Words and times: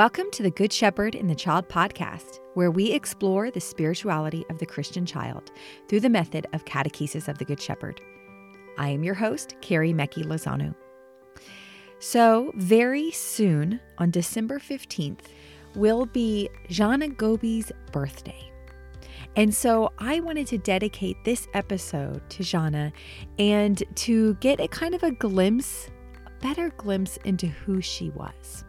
Welcome 0.00 0.30
to 0.30 0.42
the 0.42 0.50
Good 0.50 0.72
Shepherd 0.72 1.14
and 1.14 1.28
the 1.28 1.34
Child 1.34 1.68
podcast, 1.68 2.40
where 2.54 2.70
we 2.70 2.90
explore 2.90 3.50
the 3.50 3.60
spirituality 3.60 4.46
of 4.48 4.58
the 4.58 4.64
Christian 4.64 5.04
child 5.04 5.50
through 5.90 6.00
the 6.00 6.08
method 6.08 6.46
of 6.54 6.64
catechesis 6.64 7.28
of 7.28 7.36
the 7.36 7.44
Good 7.44 7.60
Shepherd. 7.60 8.00
I 8.78 8.88
am 8.88 9.04
your 9.04 9.12
host, 9.12 9.56
Carrie 9.60 9.92
Mecki 9.92 10.24
Lozano. 10.24 10.74
So, 11.98 12.50
very 12.54 13.10
soon, 13.10 13.78
on 13.98 14.10
December 14.10 14.58
15th, 14.58 15.26
will 15.74 16.06
be 16.06 16.48
Gianna 16.70 17.08
Gobbi's 17.08 17.70
birthday. 17.92 18.50
And 19.36 19.54
so 19.54 19.92
I 19.98 20.20
wanted 20.20 20.46
to 20.46 20.56
dedicate 20.56 21.22
this 21.26 21.46
episode 21.52 22.22
to 22.30 22.42
Gianna 22.42 22.90
and 23.38 23.82
to 23.96 24.32
get 24.36 24.60
a 24.60 24.68
kind 24.68 24.94
of 24.94 25.02
a 25.02 25.10
glimpse, 25.10 25.90
a 26.24 26.30
better 26.42 26.70
glimpse 26.78 27.18
into 27.18 27.48
who 27.48 27.82
she 27.82 28.08
was. 28.08 28.64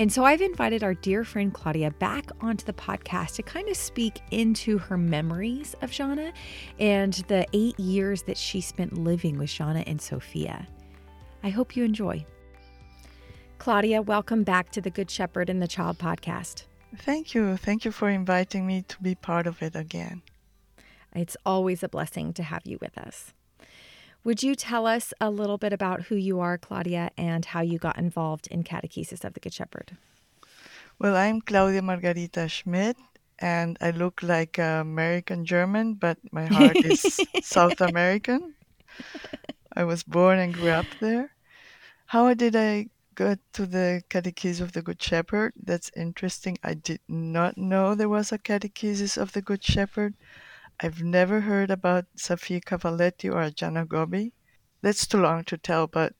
And 0.00 0.10
so 0.10 0.24
I've 0.24 0.40
invited 0.40 0.82
our 0.82 0.94
dear 0.94 1.24
friend 1.24 1.52
Claudia 1.52 1.90
back 1.90 2.30
onto 2.40 2.64
the 2.64 2.72
podcast 2.72 3.34
to 3.34 3.42
kind 3.42 3.68
of 3.68 3.76
speak 3.76 4.22
into 4.30 4.78
her 4.78 4.96
memories 4.96 5.76
of 5.82 5.90
Gianna 5.90 6.32
and 6.78 7.12
the 7.28 7.46
eight 7.52 7.78
years 7.78 8.22
that 8.22 8.38
she 8.38 8.62
spent 8.62 8.96
living 8.96 9.36
with 9.36 9.50
Gianna 9.50 9.84
and 9.86 10.00
Sofia. 10.00 10.66
I 11.42 11.50
hope 11.50 11.76
you 11.76 11.84
enjoy. 11.84 12.24
Claudia, 13.58 14.00
welcome 14.00 14.42
back 14.42 14.70
to 14.70 14.80
the 14.80 14.88
Good 14.88 15.10
Shepherd 15.10 15.50
and 15.50 15.60
the 15.60 15.68
Child 15.68 15.98
podcast. 15.98 16.64
Thank 16.96 17.34
you. 17.34 17.58
Thank 17.58 17.84
you 17.84 17.92
for 17.92 18.08
inviting 18.08 18.66
me 18.66 18.80
to 18.88 18.96
be 19.02 19.14
part 19.14 19.46
of 19.46 19.62
it 19.62 19.76
again. 19.76 20.22
It's 21.14 21.36
always 21.44 21.82
a 21.82 21.90
blessing 21.90 22.32
to 22.32 22.42
have 22.42 22.62
you 22.64 22.78
with 22.80 22.96
us. 22.96 23.34
Would 24.22 24.42
you 24.42 24.54
tell 24.54 24.86
us 24.86 25.14
a 25.18 25.30
little 25.30 25.56
bit 25.56 25.72
about 25.72 26.02
who 26.02 26.14
you 26.14 26.40
are, 26.40 26.58
Claudia, 26.58 27.10
and 27.16 27.42
how 27.46 27.62
you 27.62 27.78
got 27.78 27.96
involved 27.96 28.46
in 28.48 28.62
Catechesis 28.62 29.24
of 29.24 29.32
the 29.32 29.40
Good 29.40 29.54
Shepherd? 29.54 29.96
Well, 30.98 31.16
I'm 31.16 31.40
Claudia 31.40 31.80
Margarita 31.80 32.46
Schmitt, 32.46 32.98
and 33.38 33.78
I 33.80 33.92
look 33.92 34.22
like 34.22 34.58
American 34.58 35.46
German, 35.46 35.94
but 35.94 36.18
my 36.32 36.44
heart 36.44 36.76
is 36.76 37.18
South 37.42 37.80
American. 37.80 38.54
I 39.74 39.84
was 39.84 40.02
born 40.02 40.38
and 40.38 40.52
grew 40.52 40.68
up 40.68 40.86
there. 41.00 41.30
How 42.04 42.34
did 42.34 42.54
I 42.54 42.88
get 43.14 43.38
to 43.54 43.64
the 43.64 44.02
Catechesis 44.10 44.60
of 44.60 44.72
the 44.72 44.82
Good 44.82 45.00
Shepherd? 45.00 45.54
That's 45.56 45.90
interesting. 45.96 46.58
I 46.62 46.74
did 46.74 47.00
not 47.08 47.56
know 47.56 47.94
there 47.94 48.10
was 48.10 48.32
a 48.32 48.38
Catechesis 48.38 49.16
of 49.16 49.32
the 49.32 49.40
Good 49.40 49.64
Shepherd. 49.64 50.12
I've 50.82 51.02
never 51.02 51.42
heard 51.42 51.70
about 51.70 52.06
Sofia 52.16 52.60
Cavalletti 52.60 53.30
or 53.30 53.50
Gianna 53.50 53.84
Gobbi. 53.84 54.32
That's 54.80 55.06
too 55.06 55.20
long 55.20 55.44
to 55.44 55.58
tell, 55.58 55.86
but 55.86 56.14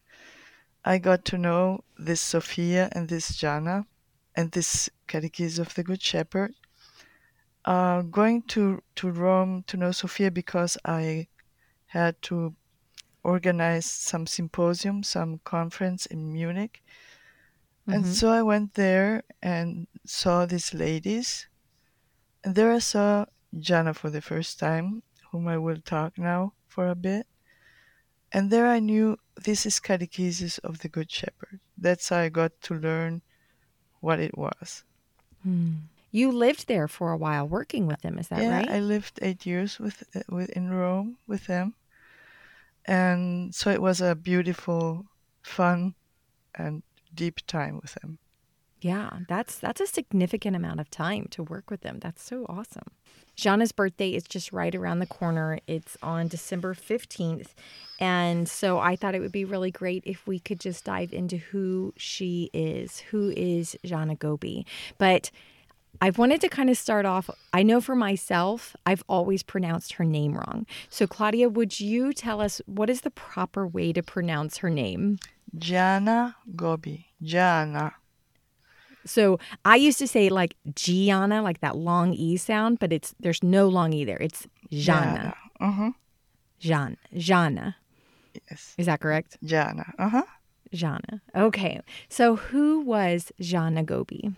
I 0.84 0.98
got 0.98 1.24
to 1.26 1.38
know 1.38 1.84
this 1.98 2.20
Sofia 2.20 2.90
and 2.92 3.08
this 3.08 3.36
Gianna 3.36 3.86
and 4.36 4.52
this 4.52 4.90
Catechesis 5.08 5.58
of 5.58 5.74
the 5.74 5.82
Good 5.82 6.02
Shepherd. 6.02 6.54
Uh, 7.64 8.02
going 8.02 8.42
to, 8.48 8.82
to 8.96 9.10
Rome 9.10 9.64
to 9.66 9.78
know 9.78 9.92
Sofia 9.92 10.30
because 10.30 10.76
I 10.84 11.28
had 11.86 12.20
to 12.22 12.54
organize 13.22 13.86
some 13.86 14.26
symposium, 14.26 15.02
some 15.02 15.40
conference 15.44 16.04
in 16.04 16.32
Munich. 16.32 16.82
Mm-hmm. 17.88 17.92
And 17.92 18.06
so 18.06 18.30
I 18.30 18.42
went 18.42 18.74
there 18.74 19.24
and 19.42 19.86
saw 20.04 20.44
these 20.44 20.74
ladies. 20.74 21.48
And 22.44 22.54
there 22.54 22.72
I 22.72 22.78
saw 22.78 23.24
Gianna 23.58 23.94
for 23.94 24.10
the 24.10 24.20
first 24.20 24.58
time, 24.58 25.02
whom 25.30 25.48
I 25.48 25.58
will 25.58 25.80
talk 25.80 26.18
now 26.18 26.52
for 26.66 26.88
a 26.88 26.94
bit. 26.94 27.26
And 28.32 28.50
there 28.50 28.68
I 28.68 28.78
knew 28.78 29.18
this 29.36 29.66
is 29.66 29.80
Catechesis 29.80 30.58
of 30.60 30.80
the 30.80 30.88
Good 30.88 31.10
Shepherd. 31.10 31.60
That's 31.76 32.08
how 32.08 32.18
I 32.18 32.28
got 32.28 32.52
to 32.62 32.74
learn 32.74 33.22
what 34.00 34.20
it 34.20 34.36
was. 34.38 34.84
Hmm. 35.42 35.90
You 36.12 36.32
lived 36.32 36.66
there 36.66 36.88
for 36.88 37.12
a 37.12 37.16
while 37.16 37.46
working 37.46 37.86
with 37.86 38.00
them, 38.02 38.18
is 38.18 38.28
that 38.28 38.42
yeah, 38.42 38.58
right? 38.58 38.70
I 38.70 38.80
lived 38.80 39.18
eight 39.22 39.46
years 39.46 39.78
with, 39.78 40.02
with 40.28 40.50
in 40.50 40.70
Rome 40.70 41.18
with 41.26 41.46
them. 41.46 41.74
And 42.84 43.54
so 43.54 43.70
it 43.70 43.80
was 43.80 44.00
a 44.00 44.14
beautiful, 44.14 45.06
fun, 45.42 45.94
and 46.54 46.82
deep 47.14 47.46
time 47.46 47.78
with 47.80 47.94
them. 47.94 48.18
Yeah, 48.80 49.10
that's 49.28 49.58
that's 49.58 49.80
a 49.80 49.86
significant 49.86 50.56
amount 50.56 50.80
of 50.80 50.90
time 50.90 51.26
to 51.30 51.42
work 51.42 51.70
with 51.70 51.82
them. 51.82 51.98
That's 52.00 52.22
so 52.22 52.46
awesome. 52.48 52.90
Gianna's 53.36 53.72
birthday 53.72 54.10
is 54.10 54.24
just 54.24 54.52
right 54.52 54.74
around 54.74 54.98
the 54.98 55.06
corner. 55.06 55.60
It's 55.66 55.96
on 56.02 56.28
December 56.28 56.74
15th. 56.74 57.48
And 57.98 58.48
so 58.48 58.78
I 58.78 58.96
thought 58.96 59.14
it 59.14 59.20
would 59.20 59.32
be 59.32 59.46
really 59.46 59.70
great 59.70 60.02
if 60.04 60.26
we 60.26 60.38
could 60.38 60.60
just 60.60 60.84
dive 60.84 61.12
into 61.12 61.38
who 61.38 61.94
she 61.96 62.50
is. 62.52 63.00
Who 63.10 63.32
is 63.34 63.76
Gianna 63.84 64.16
Gobbi? 64.16 64.66
But 64.98 65.30
I've 66.02 66.18
wanted 66.18 66.40
to 66.42 66.48
kind 66.48 66.70
of 66.70 66.76
start 66.76 67.06
off. 67.06 67.30
I 67.52 67.62
know 67.62 67.80
for 67.80 67.94
myself, 67.94 68.76
I've 68.86 69.04
always 69.08 69.42
pronounced 69.42 69.94
her 69.94 70.04
name 70.04 70.34
wrong. 70.34 70.66
So, 70.88 71.06
Claudia, 71.06 71.48
would 71.48 71.80
you 71.80 72.12
tell 72.12 72.40
us 72.40 72.60
what 72.66 72.90
is 72.90 73.02
the 73.02 73.10
proper 73.10 73.66
way 73.66 73.92
to 73.92 74.02
pronounce 74.02 74.58
her 74.58 74.70
name? 74.70 75.18
Jana 75.56 76.36
Gobbi. 76.54 77.06
Jana. 77.22 77.94
So 79.06 79.38
I 79.64 79.76
used 79.76 79.98
to 79.98 80.06
say 80.06 80.28
like 80.28 80.56
Gianna, 80.74 81.42
like 81.42 81.60
that 81.60 81.76
long 81.76 82.12
E 82.12 82.36
sound, 82.36 82.78
but 82.78 82.92
it's 82.92 83.14
there's 83.20 83.42
no 83.42 83.68
long 83.68 83.92
E 83.92 84.04
there. 84.04 84.18
It's 84.20 84.46
Jana. 84.70 85.34
Uh-huh. 85.60 85.92
Jan. 86.58 86.96
Jana. 87.16 87.76
Yes. 88.50 88.74
Is 88.78 88.86
that 88.86 89.00
correct? 89.00 89.38
Jana. 89.42 89.92
Uh-huh. 89.98 90.22
Jana. 90.72 91.22
Okay. 91.34 91.80
So 92.08 92.36
who 92.36 92.80
was 92.80 93.32
Gianna 93.40 93.84
Gobbi? 93.84 94.34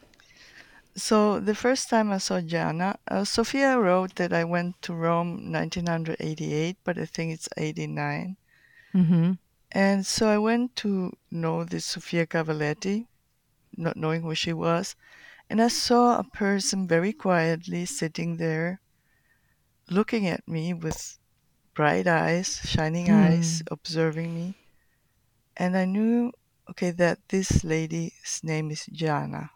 So 0.94 1.40
the 1.40 1.54
first 1.54 1.88
time 1.88 2.12
I 2.12 2.18
saw 2.18 2.40
Gianna, 2.40 2.98
uh, 3.08 3.24
Sofia 3.24 3.78
wrote 3.78 4.16
that 4.16 4.32
I 4.32 4.44
went 4.44 4.80
to 4.82 4.92
Rome 4.92 5.50
1988, 5.50 6.76
but 6.84 6.98
I 6.98 7.06
think 7.06 7.32
it's 7.32 7.48
89. 7.56 8.36
Mm-hmm. 8.94 9.32
And 9.72 10.06
so 10.06 10.28
I 10.28 10.36
went 10.36 10.76
to 10.76 11.12
know 11.30 11.64
this 11.64 11.86
Sofia 11.86 12.26
Cavalletti, 12.26 13.06
not 13.76 13.96
knowing 13.96 14.22
who 14.22 14.34
she 14.34 14.52
was, 14.52 14.96
and 15.50 15.62
I 15.62 15.68
saw 15.68 16.18
a 16.18 16.24
person 16.24 16.88
very 16.88 17.12
quietly 17.12 17.86
sitting 17.86 18.38
there, 18.38 18.82
looking 19.88 20.26
at 20.26 20.48
me 20.48 20.74
with 20.74 21.18
bright 21.74 22.06
eyes, 22.06 22.60
shining 22.64 23.08
Hmm. 23.08 23.12
eyes, 23.12 23.62
observing 23.70 24.34
me. 24.34 24.58
And 25.56 25.78
I 25.78 25.86
knew, 25.86 26.32
okay, 26.70 26.90
that 26.90 27.28
this 27.30 27.64
lady's 27.64 28.40
name 28.44 28.70
is 28.70 28.86
Gianna. 28.86 29.50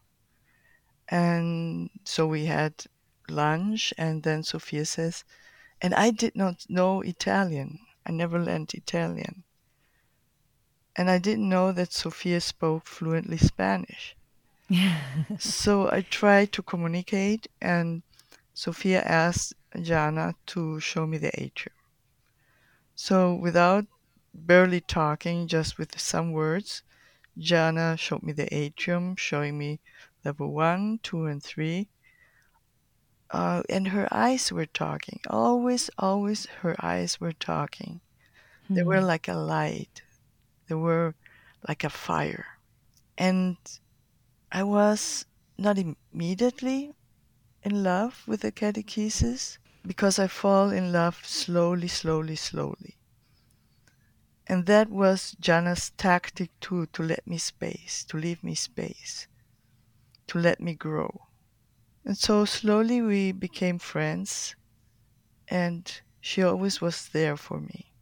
And 1.09 1.91
so 2.05 2.29
we 2.29 2.45
had 2.47 2.85
lunch, 3.29 3.93
and 3.99 4.23
then 4.23 4.45
Sofia 4.45 4.85
says, 4.87 5.25
and 5.83 5.95
I 5.95 6.13
did 6.13 6.37
not 6.37 6.67
know 6.71 7.03
Italian. 7.03 7.81
I 8.07 8.13
never 8.13 8.39
learned 8.39 8.75
Italian. 8.75 9.46
And 10.97 11.11
I 11.11 11.19
didn't 11.19 11.49
know 11.49 11.73
that 11.73 11.93
Sofia 11.93 12.41
spoke 12.41 12.87
fluently 12.87 13.37
Spanish. 13.37 14.17
so 15.39 15.91
I 15.91 16.01
tried 16.01 16.53
to 16.53 16.63
communicate, 16.63 17.49
and 17.61 18.03
Sofia 18.55 19.03
asked 19.03 19.55
Gianna 19.81 20.35
to 20.47 20.81
show 20.81 21.07
me 21.07 21.19
the 21.19 21.31
atrium. 21.41 21.77
So 22.95 23.35
without 23.35 23.87
barely 24.33 24.81
talking, 24.81 25.47
just 25.47 25.79
with 25.79 26.01
some 26.01 26.33
words, 26.33 26.83
Gianna 27.39 27.97
showed 27.99 28.23
me 28.23 28.33
the 28.33 28.53
atrium, 28.55 29.17
showing 29.17 29.59
me 29.59 29.81
level 30.25 30.51
one, 30.53 30.99
two, 31.03 31.27
and 31.27 31.43
three. 31.43 31.89
Uh, 33.31 33.63
and 33.69 33.89
her 33.89 34.09
eyes 34.11 34.51
were 34.51 34.67
talking. 34.67 35.21
Always, 35.29 35.91
always, 35.99 36.47
her 36.63 36.75
eyes 36.81 37.21
were 37.21 37.33
talking. 37.33 38.01
They 38.71 38.83
were 38.83 39.03
like 39.03 39.29
a 39.29 39.35
light. 39.35 40.03
They 40.69 40.75
were 40.75 41.15
like 41.69 41.85
a 41.85 41.91
fire. 41.91 42.59
And 43.19 43.57
I 44.53 44.63
was 44.63 45.27
not 45.59 45.79
immediately 45.79 46.95
in 47.63 47.83
love 47.83 48.23
with 48.27 48.41
the 48.43 48.53
catechesis 48.53 49.59
because 49.87 50.19
I 50.19 50.27
fall 50.27 50.71
in 50.71 50.93
love 50.93 51.25
slowly, 51.25 51.89
slowly, 51.89 52.37
slowly. 52.37 52.97
And 54.47 54.67
that 54.67 54.89
was 54.89 55.37
Gianna's 55.41 55.91
tactic 55.91 56.51
too, 56.61 56.87
to 56.93 57.03
let 57.03 57.27
me 57.27 57.39
space, 57.39 58.05
to 58.05 58.17
leave 58.17 58.45
me 58.45 58.55
space, 58.55 59.27
to 60.29 60.39
let 60.39 60.61
me 60.61 60.75
grow. 60.75 61.27
And 62.05 62.17
so 62.17 62.45
slowly 62.45 63.03
we 63.03 63.33
became 63.33 63.81
friends, 63.81 64.55
and 65.49 66.01
she 66.21 66.43
always 66.45 66.81
was 66.81 67.09
there 67.09 67.37
for 67.37 67.61
me. 67.61 67.93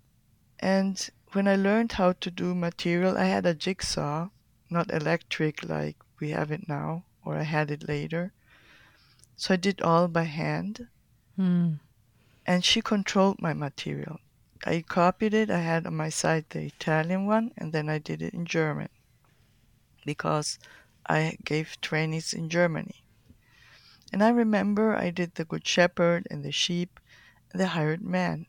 And 0.58 1.08
when 1.34 1.48
I 1.48 1.56
learned 1.56 1.92
how 1.92 2.12
to 2.12 2.30
do 2.30 2.54
material, 2.54 3.18
I 3.18 3.24
had 3.24 3.44
a 3.46 3.54
jigsaw, 3.54 4.28
not 4.70 4.92
electric 4.92 5.64
like 5.64 5.96
we 6.20 6.30
have 6.30 6.50
it 6.50 6.68
now, 6.68 7.04
or 7.24 7.36
I 7.36 7.42
had 7.42 7.70
it 7.70 7.88
later. 7.88 8.32
So 9.36 9.54
I 9.54 9.56
did 9.56 9.82
all 9.82 10.08
by 10.08 10.24
hand, 10.24 10.88
Hmm. 11.36 11.74
and 12.46 12.64
she 12.64 12.80
controlled 12.80 13.42
my 13.42 13.52
material. 13.52 14.20
I 14.64 14.82
copied 14.82 15.34
it. 15.34 15.50
I 15.50 15.58
had 15.60 15.86
on 15.86 15.96
my 15.96 16.08
side 16.08 16.46
the 16.48 16.62
Italian 16.62 17.26
one, 17.26 17.52
and 17.56 17.72
then 17.72 17.88
I 17.88 17.98
did 17.98 18.22
it 18.22 18.32
in 18.32 18.46
German 18.46 18.88
because 20.06 20.58
I 21.06 21.36
gave 21.44 21.80
trainings 21.80 22.32
in 22.32 22.48
Germany. 22.48 23.02
And 24.12 24.22
I 24.22 24.28
remember 24.28 24.94
I 24.94 25.10
did 25.10 25.34
the 25.34 25.44
Good 25.44 25.66
Shepherd 25.66 26.28
and 26.30 26.44
the 26.44 26.52
sheep 26.52 27.00
and 27.50 27.60
the 27.60 27.68
hired 27.68 28.02
man. 28.02 28.46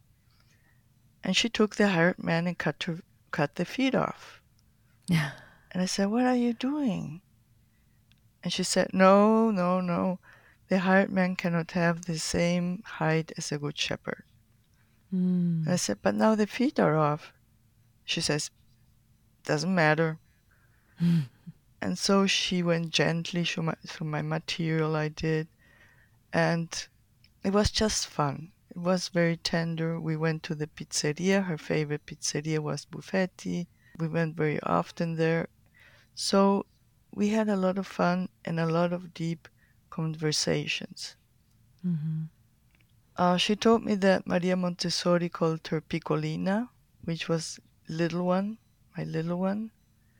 And 1.25 1.36
she 1.36 1.50
took 1.50 1.75
the 1.75 1.88
hired 1.88 2.24
man 2.24 2.45
and 2.45 2.56
cut 2.56 2.83
her, 2.83 3.00
cut 3.31 3.56
the 3.56 3.66
feet 3.66 3.95
off. 3.95 4.42
Yeah. 5.07 5.31
And 5.72 5.81
I 5.81 5.88
said, 5.88 6.12
What 6.12 6.24
are 6.24 6.36
you 6.36 6.54
doing? 6.54 7.22
And 8.44 8.54
she 8.54 8.62
said, 8.62 8.92
No, 8.94 9.50
no, 9.50 9.81
no. 9.81 10.19
The 10.68 10.80
hired 10.80 11.10
man 11.10 11.36
cannot 11.36 11.72
have 11.72 12.06
the 12.06 12.19
same 12.19 12.83
height 12.86 13.31
as 13.38 13.51
a 13.51 13.57
good 13.57 13.75
shepherd. 13.75 14.24
Mm. 15.12 15.66
And 15.66 15.69
I 15.69 15.77
said, 15.77 15.98
But 16.04 16.13
now 16.13 16.36
the 16.36 16.45
feet 16.45 16.80
are 16.80 16.95
off. 16.95 17.33
She 18.04 18.22
says, 18.22 18.51
Doesn't 19.45 19.74
matter. 19.74 20.19
and 21.81 21.98
so 21.98 22.27
she 22.27 22.62
went 22.62 22.92
gently 22.92 23.45
through 23.45 23.63
my, 23.63 23.75
through 23.88 24.07
my 24.07 24.22
material 24.22 24.95
I 24.95 25.07
did. 25.07 25.48
And 26.31 26.69
it 27.44 27.51
was 27.51 27.72
just 27.72 28.06
fun. 28.06 28.51
It 28.75 28.80
was 28.81 29.07
very 29.07 29.38
tender. 29.38 30.00
We 30.00 30.16
went 30.16 30.44
to 30.44 30.54
the 30.54 30.68
pizzeria. 30.68 31.45
Her 31.45 31.57
favorite 31.57 32.06
pizzeria 32.06 32.60
was 32.62 32.86
Buffetti. 32.86 33.66
We 33.98 34.07
went 34.07 34.36
very 34.38 34.60
often 34.62 35.16
there. 35.16 35.48
So 36.16 36.68
we 37.12 37.30
had 37.30 37.50
a 37.50 37.57
lot 37.57 37.77
of 37.77 37.88
fun 37.88 38.30
and 38.45 38.60
a 38.60 38.68
lot 38.68 38.94
of 38.94 39.13
deep 39.13 39.48
conversations. 39.89 41.16
hmm 41.81 42.25
Uh, 43.18 43.38
she 43.38 43.56
told 43.56 43.83
me 43.83 43.95
that 43.95 44.27
Maria 44.27 44.56
Montessori 44.56 45.30
called 45.30 45.68
her 45.68 45.81
Piccolina, 45.81 46.69
which 47.04 47.27
was 47.30 47.60
little 47.89 48.25
one, 48.25 48.57
my 48.98 49.04
little 49.06 49.39
one. 49.39 49.72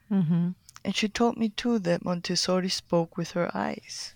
hmm 0.09 0.51
And 0.83 0.95
she 0.95 1.09
told 1.09 1.37
me 1.37 1.49
too 1.49 1.79
that 1.79 2.05
Montessori 2.05 2.69
spoke 2.69 3.17
with 3.17 3.31
her 3.31 3.49
eyes. 3.55 4.15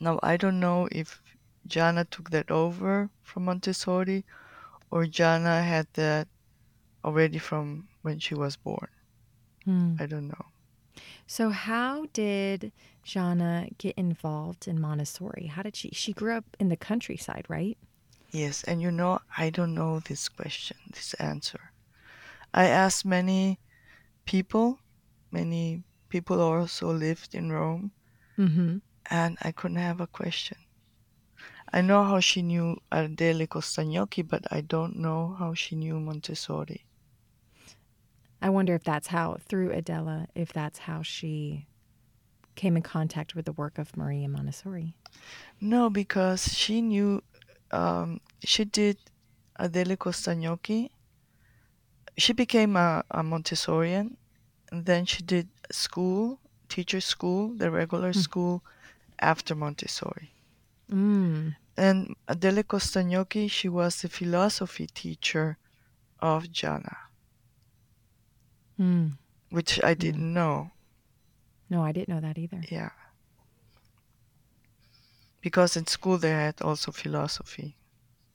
Now, 0.00 0.18
I 0.22 0.38
don't 0.38 0.58
know 0.58 0.88
if 0.90 1.20
Gianna 1.66 2.04
took 2.04 2.30
that 2.30 2.50
over 2.50 3.10
from 3.22 3.44
Montessori 3.44 4.24
or 4.90 5.06
Gianna 5.06 5.62
had 5.62 5.86
that 5.94 6.28
already 7.04 7.38
from 7.38 7.88
when 8.02 8.18
she 8.18 8.34
was 8.34 8.56
born. 8.56 8.88
Mm. 9.66 10.00
I 10.00 10.06
don't 10.06 10.28
know. 10.28 10.46
So, 11.26 11.50
how 11.50 12.06
did 12.12 12.72
Gianna 13.02 13.68
get 13.78 13.96
involved 13.98 14.68
in 14.68 14.80
Montessori? 14.80 15.46
How 15.46 15.62
did 15.62 15.74
she? 15.76 15.90
She 15.92 16.12
grew 16.12 16.32
up 16.36 16.44
in 16.60 16.68
the 16.68 16.76
countryside, 16.76 17.44
right? 17.48 17.76
Yes, 18.30 18.62
and 18.64 18.80
you 18.80 18.90
know, 18.90 19.20
I 19.36 19.50
don't 19.50 19.74
know 19.74 20.00
this 20.00 20.28
question, 20.28 20.76
this 20.92 21.14
answer. 21.14 21.72
I 22.54 22.66
asked 22.66 23.04
many 23.04 23.58
people, 24.24 24.78
many 25.30 25.82
people 26.08 26.40
also 26.40 26.92
lived 26.92 27.34
in 27.34 27.50
Rome, 27.52 27.90
Mm-hmm. 28.38 28.78
and 29.10 29.38
I 29.42 29.50
couldn't 29.52 29.78
have 29.78 30.00
a 30.00 30.06
question. 30.06 30.58
I 31.72 31.80
know 31.80 32.04
how 32.04 32.20
she 32.20 32.42
knew 32.42 32.80
Adele 32.92 33.46
Costa 33.46 33.84
Gnocchi, 33.84 34.22
but 34.22 34.46
I 34.50 34.60
don't 34.60 34.96
know 34.96 35.36
how 35.38 35.54
she 35.54 35.74
knew 35.76 35.98
Montessori. 36.00 36.84
I 38.40 38.50
wonder 38.50 38.74
if 38.74 38.84
that's 38.84 39.08
how, 39.08 39.38
through 39.48 39.72
Adela, 39.72 40.28
if 40.34 40.52
that's 40.52 40.80
how 40.80 41.02
she 41.02 41.66
came 42.54 42.76
in 42.76 42.82
contact 42.82 43.34
with 43.34 43.44
the 43.44 43.52
work 43.52 43.78
of 43.78 43.96
Maria 43.96 44.28
Montessori. 44.28 44.94
No, 45.60 45.90
because 45.90 46.54
she 46.54 46.80
knew, 46.80 47.22
um, 47.70 48.20
she 48.44 48.64
did 48.64 48.98
Adele 49.56 49.96
Costa 49.96 50.34
Gnocchi. 50.34 50.90
She 52.16 52.32
became 52.32 52.76
a, 52.76 53.04
a 53.10 53.22
Montessorian, 53.22 54.16
and 54.70 54.86
then 54.86 55.04
she 55.04 55.22
did 55.22 55.48
school, 55.70 56.38
teacher 56.68 57.00
school, 57.00 57.48
the 57.54 57.70
regular 57.70 58.12
Hmm. 58.12 58.20
school 58.20 58.62
after 59.18 59.54
Montessori. 59.54 60.30
Mm. 60.90 61.56
And 61.76 62.16
Adele 62.28 62.62
Costa 62.62 63.02
Gnocchi, 63.02 63.48
she 63.48 63.68
was 63.68 64.00
the 64.02 64.08
philosophy 64.08 64.86
teacher 64.86 65.58
of 66.20 66.50
Gianna, 66.50 66.96
Mm. 68.78 69.18
which 69.50 69.82
I 69.84 69.94
didn't 69.94 70.32
know. 70.32 70.70
No, 71.68 71.82
I 71.82 71.92
didn't 71.92 72.08
know 72.08 72.20
that 72.20 72.38
either. 72.38 72.62
Yeah. 72.70 72.90
Because 75.40 75.76
in 75.76 75.86
school 75.86 76.18
they 76.18 76.30
had 76.30 76.60
also 76.62 76.92
philosophy 76.92 77.76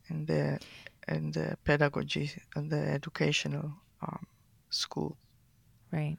and 0.09 0.27
the 0.27 0.59
and 1.07 1.33
the 1.33 1.57
pedagogy 1.63 2.31
and 2.55 2.69
the 2.71 2.77
educational 2.79 3.73
um, 4.01 4.27
school. 4.69 5.17
Right. 5.91 6.17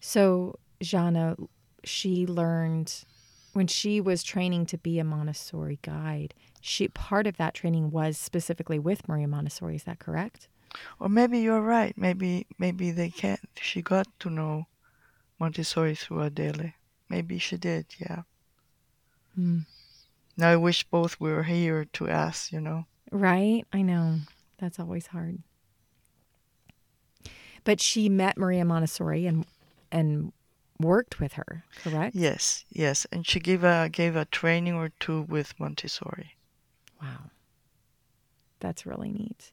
So, 0.00 0.58
Gianna, 0.82 1.36
she 1.84 2.26
learned 2.26 3.04
when 3.52 3.66
she 3.66 4.00
was 4.00 4.22
training 4.22 4.66
to 4.66 4.78
be 4.78 4.98
a 4.98 5.04
Montessori 5.04 5.78
guide. 5.82 6.34
She 6.60 6.88
part 6.88 7.26
of 7.26 7.36
that 7.36 7.54
training 7.54 7.90
was 7.90 8.18
specifically 8.18 8.78
with 8.78 9.08
Maria 9.08 9.28
Montessori. 9.28 9.76
Is 9.76 9.84
that 9.84 9.98
correct? 9.98 10.48
Or 11.00 11.08
maybe 11.08 11.40
you're 11.40 11.62
right. 11.62 11.96
Maybe 11.96 12.46
maybe 12.58 12.90
they 12.90 13.10
can't. 13.10 13.40
She 13.60 13.82
got 13.82 14.06
to 14.20 14.30
know 14.30 14.66
Montessori 15.38 15.94
through 15.94 16.22
Adele. 16.22 16.72
Maybe 17.08 17.38
she 17.38 17.56
did. 17.56 17.86
Yeah. 17.98 18.22
Mm. 19.38 19.66
Now 20.36 20.50
I 20.50 20.56
wish 20.56 20.84
both 20.84 21.18
were 21.20 21.44
here 21.44 21.86
to 21.94 22.08
ask. 22.08 22.52
You 22.52 22.60
know. 22.60 22.86
Right? 23.10 23.64
I 23.72 23.82
know. 23.82 24.16
That's 24.58 24.78
always 24.78 25.06
hard. 25.06 25.38
But 27.64 27.80
she 27.80 28.08
met 28.08 28.36
Maria 28.36 28.64
Montessori 28.64 29.26
and 29.26 29.46
and 29.90 30.32
worked 30.80 31.20
with 31.20 31.34
her, 31.34 31.64
correct? 31.82 32.14
Yes. 32.14 32.64
Yes. 32.70 33.06
And 33.12 33.26
she 33.26 33.40
gave 33.40 33.64
a 33.64 33.88
gave 33.90 34.16
a 34.16 34.24
training 34.26 34.74
or 34.74 34.90
two 35.00 35.22
with 35.22 35.58
Montessori. 35.58 36.36
Wow. 37.00 37.30
That's 38.60 38.86
really 38.86 39.12
neat. 39.12 39.52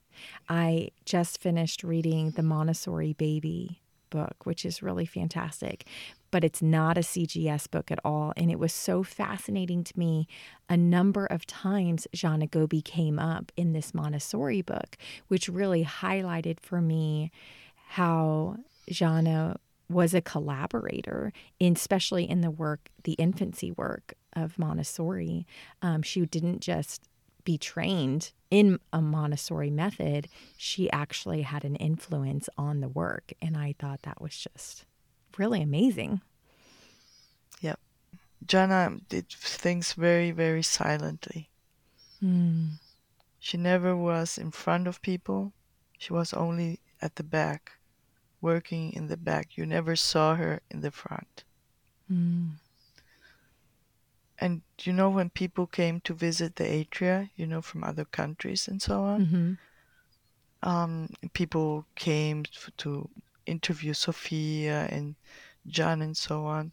I 0.49 0.89
just 1.05 1.39
finished 1.39 1.83
reading 1.83 2.31
the 2.31 2.43
Montessori 2.43 3.13
Baby 3.13 3.81
book, 4.09 4.45
which 4.45 4.65
is 4.65 4.81
really 4.81 5.05
fantastic, 5.05 5.85
but 6.31 6.43
it's 6.43 6.61
not 6.61 6.97
a 6.97 7.01
CGS 7.01 7.69
book 7.69 7.91
at 7.91 7.99
all. 8.03 8.33
And 8.37 8.49
it 8.49 8.59
was 8.59 8.73
so 8.73 9.03
fascinating 9.03 9.83
to 9.83 9.99
me. 9.99 10.27
A 10.69 10.77
number 10.77 11.25
of 11.25 11.45
times, 11.45 12.07
Gianna 12.13 12.47
Gobbi 12.47 12.83
came 12.83 13.19
up 13.19 13.51
in 13.57 13.73
this 13.73 13.93
Montessori 13.93 14.61
book, 14.61 14.97
which 15.27 15.49
really 15.49 15.83
highlighted 15.83 16.59
for 16.59 16.81
me 16.81 17.31
how 17.89 18.57
Gianna 18.89 19.57
was 19.89 20.13
a 20.13 20.21
collaborator, 20.21 21.31
in, 21.59 21.73
especially 21.73 22.29
in 22.29 22.41
the 22.41 22.51
work, 22.51 22.89
the 23.03 23.13
infancy 23.13 23.71
work 23.71 24.13
of 24.33 24.57
Montessori. 24.57 25.45
Um, 25.81 26.01
she 26.01 26.25
didn't 26.25 26.61
just 26.61 27.03
be 27.43 27.57
trained 27.57 28.31
in 28.51 28.79
a 28.91 29.01
Montessori 29.01 29.69
method, 29.69 30.27
she 30.57 30.91
actually 30.91 31.43
had 31.43 31.63
an 31.63 31.75
influence 31.75 32.49
on 32.57 32.79
the 32.79 32.87
work. 32.87 33.33
And 33.41 33.57
I 33.57 33.75
thought 33.77 34.01
that 34.03 34.21
was 34.21 34.35
just 34.37 34.85
really 35.37 35.61
amazing. 35.61 36.21
Yep. 37.61 37.79
Gianna 38.45 38.97
did 39.09 39.29
things 39.29 39.93
very, 39.93 40.31
very 40.31 40.63
silently. 40.63 41.49
Mm. 42.23 42.79
She 43.39 43.57
never 43.57 43.95
was 43.95 44.37
in 44.37 44.51
front 44.51 44.87
of 44.87 45.01
people. 45.01 45.53
She 45.97 46.13
was 46.13 46.33
only 46.33 46.79
at 47.01 47.15
the 47.15 47.23
back, 47.23 47.73
working 48.49 48.93
in 48.93 49.07
the 49.07 49.17
back. 49.17 49.57
You 49.57 49.65
never 49.65 49.95
saw 49.95 50.35
her 50.35 50.53
in 50.69 50.79
the 50.81 50.91
front. 50.91 51.43
Mm. 52.11 52.61
And 54.37 54.61
you 54.85 54.93
know, 54.93 55.09
when 55.09 55.29
people 55.29 55.67
came 55.67 55.99
to 56.01 56.13
visit 56.13 56.55
the 56.55 56.67
atria, 56.77 57.29
you 57.35 57.47
know, 57.47 57.61
from 57.61 57.83
other 57.83 58.05
countries 58.05 58.67
and 58.69 58.79
so 58.81 58.95
on, 59.13 59.19
hmm 59.25 59.53
um, 60.65 61.09
people 61.33 61.85
came 61.95 62.43
to 62.77 63.09
interview 63.45 63.93
Sofia 63.93 64.87
and 64.89 65.15
Gianna 65.67 66.05
and 66.05 66.17
so 66.17 66.45
on. 66.45 66.71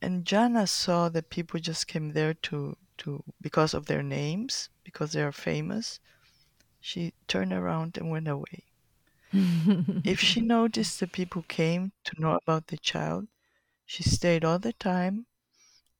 And 0.00 0.24
Gianna 0.24 0.66
saw 0.66 1.08
that 1.10 1.30
people 1.30 1.60
just 1.60 1.86
came 1.86 2.12
there 2.12 2.34
to, 2.48 2.76
to 2.98 3.22
because 3.40 3.74
of 3.74 3.86
their 3.86 4.02
names, 4.02 4.70
because 4.82 5.12
they 5.12 5.22
are 5.22 5.32
famous. 5.32 6.00
She 6.80 7.12
turned 7.26 7.52
around 7.52 7.98
and 7.98 8.10
went 8.10 8.28
away. 8.28 8.64
If 10.04 10.20
she 10.20 10.40
noticed 10.40 11.00
that 11.00 11.12
people 11.12 11.42
came 11.48 11.92
to 12.04 12.20
know 12.20 12.38
about 12.42 12.68
the 12.68 12.78
child, 12.78 13.28
she 13.84 14.02
stayed 14.02 14.44
all 14.44 14.58
the 14.58 14.72
time 14.72 15.26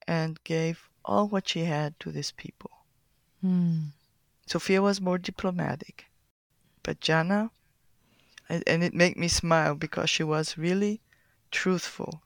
and 0.07 0.43
gave 0.45 0.89
all 1.05 1.29
what 1.29 1.49
she 1.49 1.65
had 1.65 1.99
to 2.01 2.11
these 2.11 2.33
people. 2.33 2.71
Mm. 3.45 3.93
Sofia 4.47 4.81
was 4.81 5.01
more 5.01 5.19
diplomatic, 5.19 6.07
but 6.83 7.01
Gianna, 7.01 7.51
and 8.49 8.63
and 8.67 8.83
it 8.83 8.95
made 8.95 9.17
me 9.17 9.29
smile 9.29 9.75
because 9.75 10.09
she 10.09 10.25
was 10.25 10.57
really 10.59 11.01
truthful. 11.51 12.23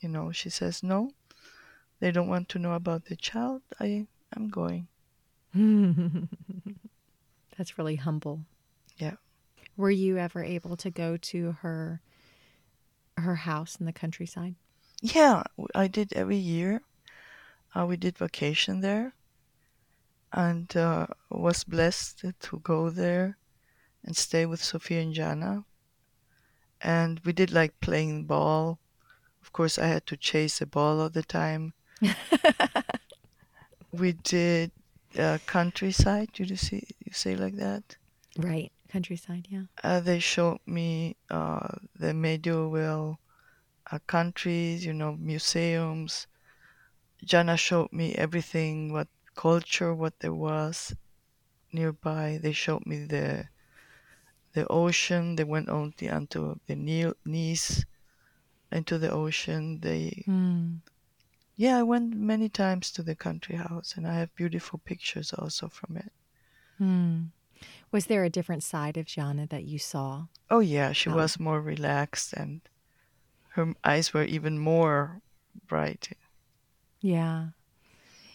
You 0.00 0.08
know, 0.08 0.32
she 0.32 0.50
says, 0.50 0.82
"No, 0.82 1.12
they 2.00 2.10
don't 2.10 2.28
want 2.28 2.48
to 2.50 2.58
know 2.58 2.72
about 2.74 3.06
the 3.06 3.16
child. 3.16 3.62
I, 3.78 4.06
I'm 4.34 4.48
going." 4.48 4.88
That's 7.56 7.78
really 7.78 7.96
humble. 7.96 8.40
Yeah. 8.98 9.16
Were 9.76 9.90
you 9.90 10.18
ever 10.18 10.42
able 10.42 10.76
to 10.76 10.90
go 10.90 11.16
to 11.16 11.52
her 11.60 12.00
her 13.16 13.36
house 13.36 13.76
in 13.76 13.86
the 13.86 13.92
countryside? 13.92 14.54
Yeah, 15.02 15.42
I 15.74 15.88
did 15.88 16.12
every 16.12 16.36
year. 16.36 16.82
Uh, 17.74 17.86
we 17.86 17.96
did 17.96 18.18
vacation 18.18 18.80
there 18.80 19.14
and 20.34 20.76
uh, 20.76 21.06
was 21.30 21.64
blessed 21.64 22.24
to 22.40 22.58
go 22.60 22.90
there 22.90 23.38
and 24.04 24.16
stay 24.16 24.44
with 24.44 24.62
Sofia 24.62 25.00
and 25.00 25.14
Gianna. 25.14 25.64
And 26.80 27.20
we 27.24 27.32
did 27.32 27.52
like 27.52 27.80
playing 27.80 28.24
ball. 28.24 28.80
Of 29.42 29.52
course, 29.52 29.78
I 29.78 29.86
had 29.86 30.06
to 30.06 30.16
chase 30.16 30.60
a 30.60 30.66
ball 30.66 31.00
all 31.00 31.08
the 31.08 31.22
time. 31.22 31.72
we 33.92 34.12
did 34.12 34.72
uh, 35.18 35.38
countryside. 35.46 36.30
Did 36.32 36.50
you 36.50 36.56
see 36.56 36.82
you 37.04 37.12
say 37.12 37.36
like 37.36 37.56
that? 37.56 37.96
Right, 38.36 38.72
countryside. 38.94 39.44
Yeah. 39.50 39.66
Uh, 39.82 40.00
they 40.08 40.20
showed 40.20 40.60
me 40.66 41.16
uh, 41.38 41.68
the 42.02 42.12
medieval 42.14 43.18
uh, 43.90 43.98
countries, 44.06 44.84
you 44.86 44.94
know, 44.94 45.12
museums. 45.32 46.26
Gianna 47.24 47.56
showed 47.56 47.90
me 47.92 48.14
everything, 48.14 48.92
what 48.92 49.08
culture, 49.34 49.92
what 49.94 50.14
there 50.20 50.38
was 50.48 50.94
nearby. 51.72 52.38
They 52.42 52.52
showed 52.52 52.84
me 52.86 52.98
the 53.14 53.48
the 54.52 54.66
ocean. 54.68 55.36
They 55.36 55.44
went 55.44 55.68
on 55.68 55.92
the, 55.98 56.08
onto 56.10 56.56
the 56.66 56.76
knees 56.76 57.84
into 58.70 58.98
the 58.98 59.10
ocean. 59.10 59.80
They, 59.80 60.24
Mm. 60.28 60.80
yeah, 61.56 61.78
I 61.78 61.82
went 61.82 62.14
many 62.16 62.48
times 62.48 62.90
to 62.92 63.02
the 63.02 63.14
country 63.16 63.56
house, 63.56 63.94
and 63.96 64.06
I 64.06 64.14
have 64.20 64.34
beautiful 64.34 64.78
pictures 64.84 65.32
also 65.32 65.68
from 65.68 65.96
it. 65.96 66.12
Mm. 66.80 67.30
Was 67.90 68.06
there 68.06 68.24
a 68.24 68.30
different 68.30 68.62
side 68.62 68.96
of 68.96 69.06
Gianna 69.06 69.46
that 69.48 69.64
you 69.64 69.78
saw? 69.78 70.26
Oh 70.50 70.60
yeah, 70.60 70.92
she 70.92 71.10
Oh. 71.10 71.14
was 71.16 71.38
more 71.38 71.60
relaxed, 71.60 72.32
and 72.32 72.60
her 73.50 73.74
eyes 73.84 74.12
were 74.12 74.24
even 74.24 74.58
more 74.58 75.20
bright. 75.66 76.10
Yeah. 77.00 77.48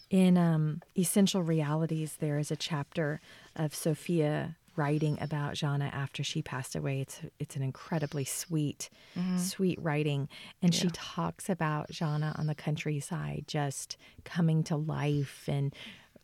In 0.08 0.36
um, 0.36 0.82
Essential 0.98 1.42
Realities, 1.42 2.16
there 2.18 2.38
is 2.38 2.50
a 2.50 2.56
chapter 2.56 3.20
of 3.54 3.74
Sofia 3.74 4.56
writing 4.76 5.18
about 5.20 5.54
Gianna 5.54 5.90
after 5.92 6.24
she 6.24 6.42
passed 6.42 6.74
away. 6.74 7.00
It's 7.02 7.20
it's 7.38 7.54
an 7.56 7.62
incredibly 7.62 8.24
sweet, 8.24 8.88
sweet 9.36 9.78
writing, 9.80 10.28
and 10.62 10.74
she 10.74 10.88
talks 10.92 11.48
about 11.50 11.90
Gianna 11.90 12.34
on 12.38 12.46
the 12.46 12.54
countryside, 12.54 13.44
just 13.46 13.96
coming 14.24 14.64
to 14.64 14.76
life 14.76 15.44
and 15.48 15.74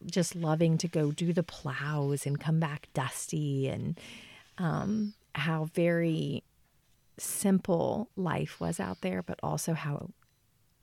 just 0.05 0.35
loving 0.35 0.79
to 0.79 0.89
go 0.89 1.11
do 1.13 1.33
the 1.33 1.43
plows 1.43 2.27
and 2.27 2.41
come 2.41 2.61
back 2.61 2.89
dusty, 2.95 3.69
and 3.69 3.99
um, 4.59 5.15
how 5.35 5.71
very 5.75 6.43
simple 7.19 8.09
life 8.17 8.61
was 8.61 8.79
out 8.79 9.01
there, 9.01 9.23
but 9.23 9.39
also 9.43 9.75
how 9.75 10.11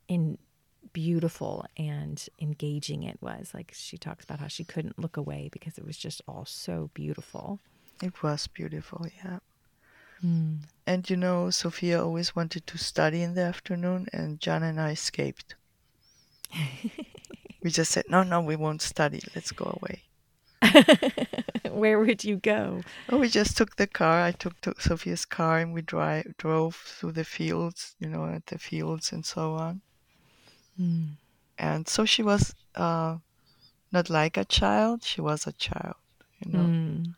in 0.08 0.38
beautiful 0.92 1.66
and 1.78 2.28
engaging 2.40 3.04
it 3.04 3.18
was. 3.22 3.52
Like 3.54 3.72
she 3.74 3.98
talks 3.98 4.24
about 4.24 4.40
how 4.40 4.48
she 4.48 4.64
couldn't 4.64 5.00
look 5.00 5.18
away 5.18 5.50
because 5.52 5.78
it 5.78 5.86
was 5.86 5.98
just 5.98 6.22
all 6.28 6.46
so 6.46 6.90
beautiful. 6.94 7.60
It 8.02 8.22
was 8.24 8.48
beautiful, 8.48 9.08
yeah. 9.24 9.40
Mm. 10.24 10.60
And 10.86 11.10
you 11.10 11.18
know, 11.18 11.50
Sofia 11.50 12.04
always 12.04 12.36
wanted 12.36 12.66
to 12.68 12.78
study 12.78 13.22
in 13.22 13.34
the 13.34 13.42
afternoon, 13.42 14.08
and 14.14 14.40
Gianna 14.40 14.68
and 14.68 14.80
I 14.80 14.92
escaped. 14.92 15.56
we 17.64 17.70
just 17.70 17.92
said, 17.92 18.06
no, 18.10 18.24
no, 18.24 18.42
we 18.42 18.58
won't 18.58 18.82
study. 18.82 19.22
Let's 19.34 19.52
go 19.52 19.80
away. 19.82 20.04
Where 21.72 22.00
would 22.00 22.24
you 22.24 22.36
go? 22.36 22.82
Oh, 23.10 23.18
we 23.18 23.30
just 23.30 23.56
took 23.56 23.78
the 23.78 23.88
car. 23.88 24.22
I 24.22 24.32
took, 24.32 24.54
Sofia's 24.82 25.26
car, 25.26 25.60
and 25.60 25.74
we 25.74 25.82
drive 25.82 26.36
drove 26.38 26.76
through 26.76 27.14
the 27.14 27.24
fields, 27.24 27.96
you 28.00 28.10
know, 28.10 28.26
at 28.26 28.46
the 28.48 28.60
fields 28.60 29.12
and 29.14 29.26
so 29.26 29.54
on. 29.54 29.82
Mm. 30.80 31.12
And 31.58 31.88
so 31.88 32.06
she 32.06 32.22
was 32.22 32.54
uh, 32.76 33.18
not 33.92 34.10
like 34.10 34.38
a 34.38 34.46
child; 34.46 35.04
she 35.04 35.22
was 35.22 35.48
a 35.48 35.54
child, 35.54 35.96
you 36.40 36.52
know. 36.52 36.66
Mm. 36.66 37.16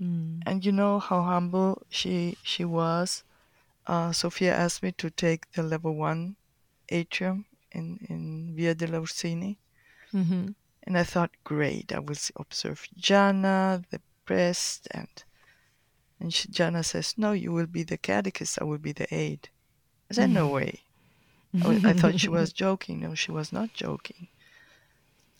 Mm. 0.00 0.42
And 0.46 0.64
you 0.64 0.72
know 0.72 0.98
how 0.98 1.22
humble 1.22 1.82
she 1.88 2.36
she 2.42 2.64
was. 2.64 3.24
Uh, 3.86 4.12
Sofia 4.12 4.54
asked 4.54 4.82
me 4.82 4.92
to 4.92 5.10
take 5.10 5.50
the 5.52 5.62
level 5.62 5.94
one 5.94 6.36
atrium 6.88 7.46
in 7.74 7.98
in 8.08 8.54
Via 8.56 8.74
degli 8.74 8.94
Orsini, 8.94 9.58
hmm 10.10 10.46
and 10.86 10.98
I 10.98 11.04
thought, 11.04 11.30
great, 11.44 11.92
I 11.92 11.98
will 11.98 12.16
observe 12.36 12.86
Gianna, 12.96 13.82
the 13.90 14.00
priest, 14.26 14.86
and 14.90 15.08
and 16.20 16.32
she, 16.32 16.48
Gianna 16.48 16.82
says, 16.82 17.14
no, 17.16 17.32
you 17.32 17.52
will 17.52 17.66
be 17.66 17.82
the 17.82 17.96
catechist, 17.96 18.60
I 18.60 18.64
will 18.64 18.78
be 18.78 18.92
the 18.92 19.12
aide. 19.14 19.48
I 20.10 20.14
said, 20.14 20.30
no 20.30 20.48
way. 20.48 20.80
I, 21.54 21.68
wa- 21.68 21.80
I 21.90 21.92
thought 21.92 22.20
she 22.20 22.28
was 22.28 22.52
joking. 22.52 23.00
No, 23.00 23.14
she 23.14 23.32
was 23.32 23.52
not 23.52 23.72
joking. 23.72 24.28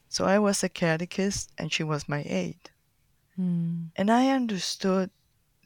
So 0.09 0.25
I 0.25 0.39
was 0.39 0.63
a 0.63 0.69
catechist, 0.69 1.51
and 1.59 1.73
she 1.73 1.85
was 1.85 2.09
my 2.09 2.23
aide. 2.27 2.71
Mm. 3.39 3.91
And 3.97 4.11
I 4.11 4.31
understood 4.31 5.11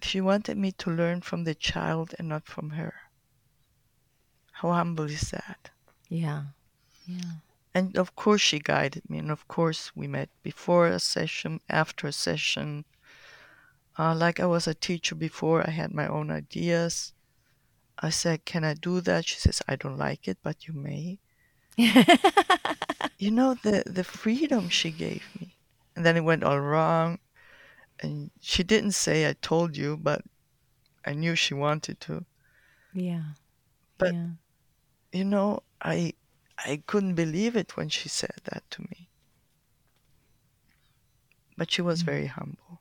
she 0.03 0.21
wanted 0.21 0.57
me 0.57 0.73
to 0.73 0.91
learn 0.91 1.21
from 1.21 1.45
the 1.45 1.55
child 1.55 2.15
and 2.19 2.29
not 2.29 2.47
from 2.47 2.71
her. 2.71 2.95
How 4.53 4.73
humble 4.73 5.05
is 5.05 5.31
that? 5.31 5.71
Yeah. 6.09 6.43
Yeah. 7.09 7.41
And 7.75 7.97
of 7.97 8.15
course, 8.15 8.41
she 8.43 8.59
guided 8.59 9.09
me. 9.09 9.19
And 9.19 9.31
of 9.31 9.49
course, 9.49 9.93
we 9.97 10.07
met 10.07 10.29
before 10.43 10.87
a 10.89 10.99
session, 11.01 11.61
after 11.69 12.07
a 12.07 12.13
session. 12.13 12.85
Uh, 13.99 14.15
like 14.15 14.39
I 14.41 14.47
was 14.47 14.67
a 14.69 14.75
teacher 14.75 15.15
before, 15.15 15.67
I 15.67 15.71
had 15.71 15.93
my 15.93 16.07
own 16.07 16.31
ideas. 16.31 17.13
I 17.99 18.11
said, 18.11 18.45
Can 18.45 18.63
I 18.65 18.75
do 18.75 19.01
that? 19.01 19.25
She 19.25 19.39
says, 19.41 19.63
I 19.67 19.75
don't 19.77 19.99
like 19.99 20.29
it, 20.29 20.39
but 20.43 20.69
you 20.69 20.75
may. 20.75 21.19
You 23.19 23.33
know, 23.33 23.55
the, 23.55 23.83
the 23.85 24.05
freedom 24.05 24.69
she 24.69 24.93
gave 24.93 25.23
me. 25.41 25.57
And 25.97 26.07
then 26.07 26.17
it 26.17 26.23
went 26.25 26.45
all 26.45 26.61
wrong. 26.61 27.19
And 28.01 28.31
she 28.41 28.63
didn't 28.63 28.93
say, 28.93 29.29
I 29.29 29.35
told 29.43 29.77
you, 29.77 29.97
but 29.97 30.23
I 31.05 31.15
knew 31.15 31.35
she 31.35 31.55
wanted 31.55 32.01
to. 32.03 32.25
yeah. 32.95 33.23
But- 33.99 34.15
yeah. 34.15 34.27
you 35.13 35.25
know, 35.25 35.65
I 35.83 36.15
I 36.65 36.83
couldn't 36.87 37.15
believe 37.15 37.57
it 37.57 37.77
when 37.77 37.89
she 37.89 38.09
said 38.09 38.37
that 38.45 38.65
to 38.73 38.83
me. 38.83 39.09
But 41.57 41.71
she 41.71 41.83
was 41.83 42.03
mm. 42.03 42.07
very 42.07 42.27
humble. 42.27 42.81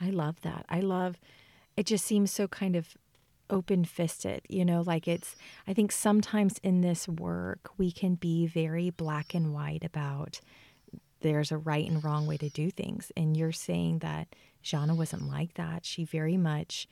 I 0.00 0.10
love 0.10 0.40
that. 0.42 0.64
I 0.68 0.80
love 0.80 1.16
it 1.76 1.86
just 1.86 2.04
seems 2.04 2.32
so 2.32 2.48
kind 2.48 2.74
of 2.76 2.96
open 3.50 3.84
fisted, 3.84 4.42
you 4.48 4.64
know, 4.64 4.82
like 4.82 5.08
it's 5.08 5.36
I 5.66 5.74
think 5.74 5.92
sometimes 5.92 6.58
in 6.62 6.80
this 6.80 7.08
work 7.08 7.70
we 7.78 7.90
can 7.90 8.14
be 8.14 8.46
very 8.46 8.90
black 8.90 9.34
and 9.34 9.54
white 9.54 9.84
about 9.84 10.40
there's 11.20 11.50
a 11.50 11.56
right 11.56 11.88
and 11.88 12.02
wrong 12.02 12.26
way 12.26 12.36
to 12.36 12.48
do 12.48 12.70
things. 12.70 13.10
And 13.16 13.36
you're 13.36 13.52
saying 13.52 14.00
that 14.00 14.28
Gianna 14.62 14.94
wasn't 14.94 15.28
like 15.28 15.54
that. 15.54 15.84
She 15.84 16.04
very 16.04 16.36
much 16.36 16.88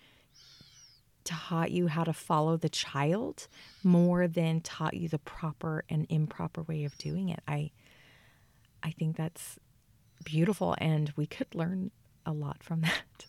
taught 1.27 1.71
you 1.71 1.89
how 1.89 2.05
to 2.05 2.13
follow 2.13 2.57
the 2.57 2.69
child 2.69 3.49
more 3.83 4.27
than 4.27 4.61
taught 4.61 4.95
you 4.95 5.09
the 5.09 5.19
proper 5.19 5.85
and 5.91 6.07
improper 6.09 6.63
way 6.63 6.85
of 6.85 6.97
doing 6.97 7.29
it. 7.29 7.41
I 7.47 7.71
I 8.83 8.93
think 8.93 9.17
that's 9.17 9.59
beautiful 10.25 10.75
and 10.79 11.13
we 11.17 11.27
could 11.27 11.55
learn 11.55 11.91
a 12.25 12.33
lot 12.33 12.63
from 12.63 12.81
that. 12.89 13.27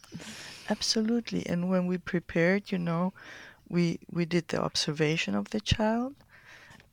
Absolutely. 0.70 1.46
And 1.48 1.70
when 1.70 1.88
we 1.88 1.98
prepared, 1.98 2.72
you 2.72 2.78
know, 2.78 3.14
we 3.68 4.00
we 4.10 4.26
did 4.26 4.48
the 4.48 4.62
observation 4.62 5.36
of 5.36 5.50
the 5.50 5.60
child 5.60 6.16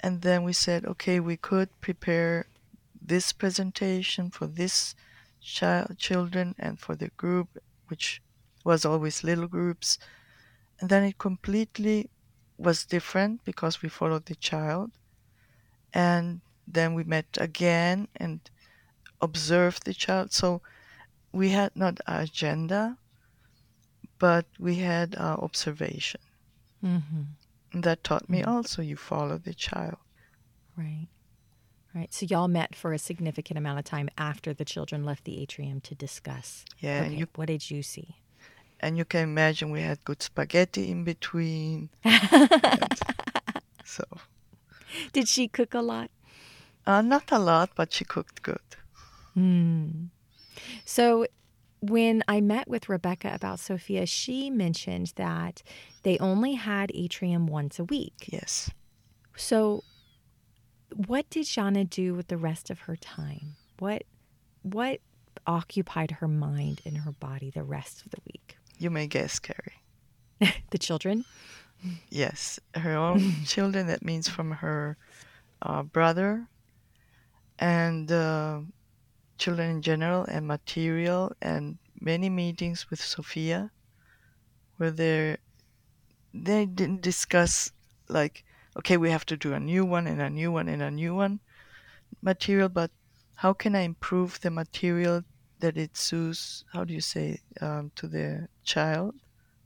and 0.00 0.22
then 0.22 0.42
we 0.42 0.52
said, 0.52 0.84
okay, 0.84 1.20
we 1.20 1.36
could 1.36 1.68
prepare 1.80 2.46
this 3.00 3.32
presentation 3.32 4.30
for 4.30 4.46
this 4.46 4.94
child 5.42 5.98
children 5.98 6.54
and 6.58 6.78
for 6.80 6.94
the 6.94 7.10
group 7.18 7.48
which 7.88 8.22
was 8.64 8.86
always 8.86 9.22
little 9.22 9.46
groups 9.46 9.98
and 10.80 10.90
then 10.90 11.04
it 11.04 11.18
completely 11.18 12.10
was 12.58 12.84
different 12.86 13.44
because 13.44 13.82
we 13.82 13.88
followed 13.88 14.26
the 14.26 14.34
child 14.36 14.90
and 15.92 16.40
then 16.66 16.94
we 16.94 17.04
met 17.04 17.26
again 17.40 18.08
and 18.16 18.40
observed 19.20 19.84
the 19.84 19.94
child 19.94 20.32
so 20.32 20.60
we 21.32 21.50
had 21.50 21.70
not 21.74 21.98
an 22.06 22.20
agenda 22.22 22.96
but 24.18 24.46
we 24.58 24.76
had 24.76 25.14
our 25.16 25.38
observation 25.42 26.20
Mm-hmm. 26.84 27.80
that 27.80 28.04
taught 28.04 28.28
me 28.28 28.42
Mm. 28.42 28.46
also 28.48 28.82
you 28.82 28.96
follow 28.96 29.38
the 29.38 29.54
child 29.54 29.96
Right. 30.76 31.08
Right. 31.94 32.12
So 32.12 32.26
y'all 32.26 32.48
met 32.48 32.74
for 32.74 32.92
a 32.92 32.98
significant 32.98 33.56
amount 33.56 33.78
of 33.78 33.84
time 33.84 34.08
after 34.18 34.52
the 34.52 34.64
children 34.64 35.04
left 35.04 35.24
the 35.24 35.40
atrium 35.40 35.80
to 35.82 35.94
discuss. 35.94 36.64
yeah 36.80 37.02
okay, 37.02 37.14
you 37.14 37.26
what 37.36 37.46
did 37.46 37.70
you 37.70 37.82
see? 37.82 38.16
And 38.84 38.98
you 38.98 39.04
can 39.06 39.22
imagine 39.22 39.70
we 39.70 39.80
had 39.80 40.04
good 40.04 40.22
spaghetti 40.22 40.90
in 40.90 41.04
between 41.04 41.88
so 43.84 44.04
Did 45.12 45.26
she 45.28 45.48
cook 45.48 45.72
a 45.74 45.80
lot? 45.80 46.10
uh, 46.86 47.00
not 47.00 47.32
a 47.32 47.38
lot 47.38 47.70
but 47.74 47.92
she 47.92 48.04
cooked 48.04 48.42
good 48.42 48.68
Hmm. 49.34 50.12
So 50.84 51.26
when 51.80 52.22
I 52.28 52.40
met 52.40 52.68
with 52.68 52.88
Rebecca 52.88 53.30
about 53.34 53.58
Sofia, 53.58 54.06
she 54.06 54.48
mentioned 54.48 55.12
that 55.16 55.62
they 56.04 56.16
only 56.18 56.54
had 56.54 56.92
atrium 56.94 57.46
once 57.48 57.78
a 57.78 57.84
week. 57.84 58.28
yes 58.32 58.70
So, 59.36 59.82
what 61.08 61.28
did 61.30 61.46
Gianna 61.46 61.84
do 61.84 62.14
with 62.14 62.28
the 62.28 62.36
rest 62.36 62.70
of 62.70 62.80
her 62.86 62.96
time? 62.96 63.56
What 63.78 64.04
what 64.62 65.00
occupied 65.46 66.10
her 66.20 66.28
mind 66.28 66.80
and 66.86 66.98
her 66.98 67.12
body 67.12 67.50
the 67.50 67.64
rest 67.64 68.04
of 68.04 68.10
the 68.12 68.20
week? 68.32 68.56
You 68.78 68.90
may 68.90 69.06
guess, 69.06 69.38
Carrie. 69.38 69.82
the 70.70 70.78
children? 70.78 71.24
Yes, 72.10 72.58
her 72.74 72.96
own 72.96 73.32
children. 73.44 73.86
That 73.86 74.04
means 74.04 74.28
from 74.28 74.50
her 74.50 74.96
uh, 75.62 75.82
brother 75.82 76.48
and 77.58 78.10
uh, 78.10 78.60
children 79.38 79.70
in 79.70 79.82
general, 79.82 80.24
and 80.24 80.46
material, 80.46 81.32
and 81.40 81.78
many 82.00 82.28
meetings 82.28 82.90
with 82.90 83.00
Sofia, 83.00 83.70
where 84.76 84.90
they 84.90 85.36
they 86.32 86.66
didn't 86.66 87.00
discuss 87.00 87.70
like, 88.08 88.44
okay, 88.76 88.96
we 88.96 89.10
have 89.10 89.24
to 89.26 89.36
do 89.36 89.52
a 89.52 89.60
new 89.60 89.84
one 89.84 90.06
and 90.06 90.20
a 90.20 90.30
new 90.30 90.50
one 90.50 90.68
and 90.68 90.82
a 90.82 90.90
new 90.90 91.14
one 91.14 91.40
material, 92.22 92.68
but 92.68 92.90
how 93.36 93.52
can 93.52 93.74
I 93.76 93.82
improve 93.82 94.40
the 94.40 94.50
material 94.50 95.22
that 95.64 95.76
it 95.78 95.96
suits? 95.96 96.64
How 96.72 96.84
do 96.84 96.92
you 96.94 97.00
say 97.00 97.40
um, 97.60 97.90
to 97.96 98.06
the 98.08 98.48
child 98.64 99.16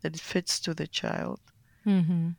that 0.03 0.15
it 0.17 0.23
fits 0.23 0.61
to 0.63 0.75
the 0.75 0.87
child? 0.87 1.41
Mm-hmm. 1.87 2.31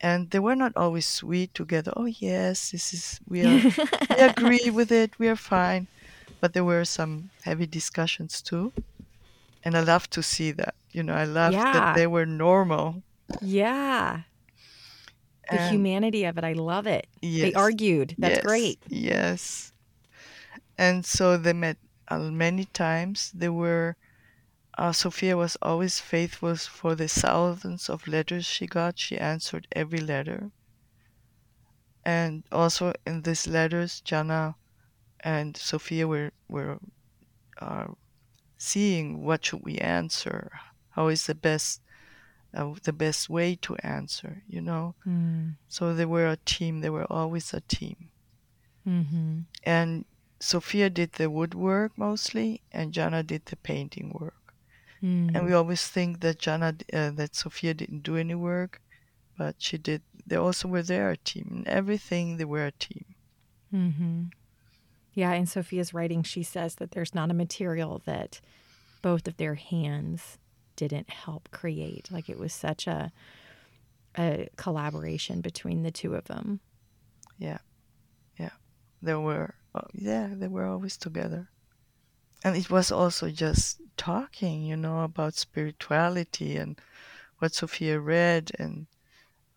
and 0.00 0.30
they 0.30 0.38
were 0.40 0.56
not 0.56 0.72
always 0.76 1.06
sweet 1.06 1.54
together. 1.54 1.92
Oh 1.96 2.06
yes, 2.06 2.70
this 2.72 2.92
is 2.94 3.20
we 3.28 3.44
are 3.44 3.62
we 4.10 4.16
agree 4.30 4.70
with 4.70 4.92
it. 4.92 5.18
We 5.18 5.28
are 5.28 5.36
fine, 5.36 5.88
but 6.40 6.52
there 6.54 6.64
were 6.64 6.84
some 6.84 7.30
heavy 7.42 7.66
discussions 7.66 8.42
too, 8.42 8.72
and 9.64 9.76
I 9.76 9.80
love 9.82 10.10
to 10.10 10.22
see 10.22 10.52
that. 10.52 10.74
You 10.92 11.02
know, 11.02 11.14
I 11.14 11.24
love 11.24 11.52
Yeah. 11.54 11.72
that 11.72 11.94
they 11.94 12.06
were 12.06 12.26
normal. 12.26 13.02
Yeah. 13.40 14.22
The 15.50 15.58
And 15.58 15.70
humanity 15.72 16.24
of 16.24 16.36
it. 16.38 16.44
I 16.44 16.52
love 16.54 16.86
it. 16.86 17.06
They 17.20 17.52
argued. 17.54 18.16
That's 18.18 18.38
yes, 18.38 18.42
great. 18.44 18.80
Yes, 18.88 19.72
and 20.78 21.04
so 21.04 21.36
they 21.36 21.52
met 21.52 21.76
many 22.18 22.64
times. 22.66 23.30
They 23.34 23.48
were. 23.48 23.96
Uh, 24.78 24.92
Sofia 24.92 25.36
was 25.36 25.56
always 25.60 26.00
faithful 26.00 26.56
for 26.56 26.94
the 26.94 27.06
thousands 27.06 27.90
of 27.90 28.08
letters 28.08 28.46
she 28.46 28.66
got. 28.66 28.98
She 28.98 29.18
answered 29.18 29.68
every 29.72 30.00
letter. 30.00 30.50
And 32.04 32.42
also 32.50 32.94
in 33.06 33.22
these 33.22 33.46
letters, 33.46 34.00
Gianna 34.00 34.56
and 35.20 35.56
Sofia 35.56 36.08
were 36.08 36.32
were 36.48 36.78
uh, 37.60 37.88
seeing 38.58 39.24
what 39.24 39.44
should 39.44 39.62
we 39.62 39.78
answer, 39.78 40.50
how 40.90 41.08
is 41.08 41.26
the 41.26 41.34
best 41.34 41.80
uh, 42.54 42.74
the 42.82 42.92
best 42.92 43.30
way 43.30 43.56
to 43.56 43.76
answer, 43.76 44.42
you 44.48 44.60
know. 44.60 44.94
Mm. 45.06 45.56
So 45.68 45.94
they 45.94 46.04
were 46.04 46.26
a 46.26 46.38
team. 46.44 46.80
They 46.80 46.90
were 46.90 47.10
always 47.10 47.54
a 47.54 47.60
team. 47.60 48.10
Mm-hmm. 48.86 49.40
And 49.64 50.04
Sofia 50.42 50.90
did 50.90 51.12
the 51.12 51.30
woodwork 51.30 51.96
mostly, 51.96 52.62
and 52.72 52.92
Gianna 52.92 53.22
did 53.22 53.46
the 53.46 53.54
painting 53.54 54.10
work. 54.20 54.54
Mm. 55.00 55.36
And 55.36 55.46
we 55.46 55.52
always 55.52 55.86
think 55.86 56.20
that 56.20 56.40
Gianna, 56.40 56.74
uh, 56.92 57.12
that 57.12 57.36
Sofia 57.36 57.74
didn't 57.74 58.02
do 58.02 58.16
any 58.16 58.34
work, 58.34 58.80
but 59.38 59.54
she 59.58 59.78
did. 59.78 60.02
They 60.26 60.34
also 60.34 60.66
were 60.66 60.82
there 60.82 61.10
a 61.10 61.16
team. 61.16 61.62
In 61.64 61.68
everything, 61.68 62.38
they 62.38 62.44
were 62.44 62.66
a 62.66 62.72
team. 62.72 63.04
Mm-hmm. 63.72 64.22
Yeah, 65.14 65.32
in 65.34 65.46
Sofia's 65.46 65.94
writing, 65.94 66.24
she 66.24 66.42
says 66.42 66.74
that 66.76 66.90
there's 66.90 67.14
not 67.14 67.30
a 67.30 67.34
material 67.34 68.02
that 68.04 68.40
both 69.00 69.28
of 69.28 69.36
their 69.36 69.54
hands 69.54 70.38
didn't 70.74 71.10
help 71.10 71.52
create. 71.52 72.10
Like 72.10 72.28
it 72.28 72.38
was 72.38 72.52
such 72.52 72.88
a 72.88 73.12
a 74.18 74.48
collaboration 74.56 75.40
between 75.40 75.84
the 75.84 75.92
two 75.92 76.16
of 76.16 76.24
them. 76.24 76.58
Yeah, 77.38 77.58
yeah. 78.38 78.50
there 79.00 79.20
were, 79.20 79.54
yeah, 79.92 80.28
they 80.32 80.48
were 80.48 80.66
always 80.66 80.96
together. 80.96 81.48
And 82.44 82.56
it 82.56 82.70
was 82.70 82.90
also 82.90 83.30
just 83.30 83.80
talking, 83.96 84.64
you 84.64 84.76
know, 84.76 85.02
about 85.02 85.34
spirituality 85.34 86.56
and 86.56 86.80
what 87.38 87.54
Sofia 87.54 88.00
read 88.00 88.50
and 88.58 88.86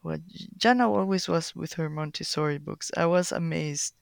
what 0.02 0.22
Gianna 0.58 0.92
always 0.92 1.28
was 1.28 1.56
with 1.56 1.74
her 1.74 1.90
Montessori 1.90 2.60
books. 2.60 2.92
I 2.96 3.08
was 3.08 3.32
amazed. 3.32 3.96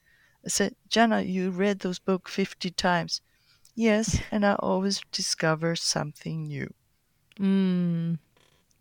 I 0.46 0.50
said, 0.50 0.76
Gianna, 0.90 1.22
you 1.22 1.50
read 1.50 1.80
those 1.80 2.00
books 2.00 2.34
50 2.34 2.72
times. 2.72 3.22
Yes, 3.76 4.20
and 4.32 4.46
I 4.46 4.56
always 4.56 5.02
discover 5.12 5.76
something 5.76 6.44
new. 6.44 6.74
Mm. 7.40 8.20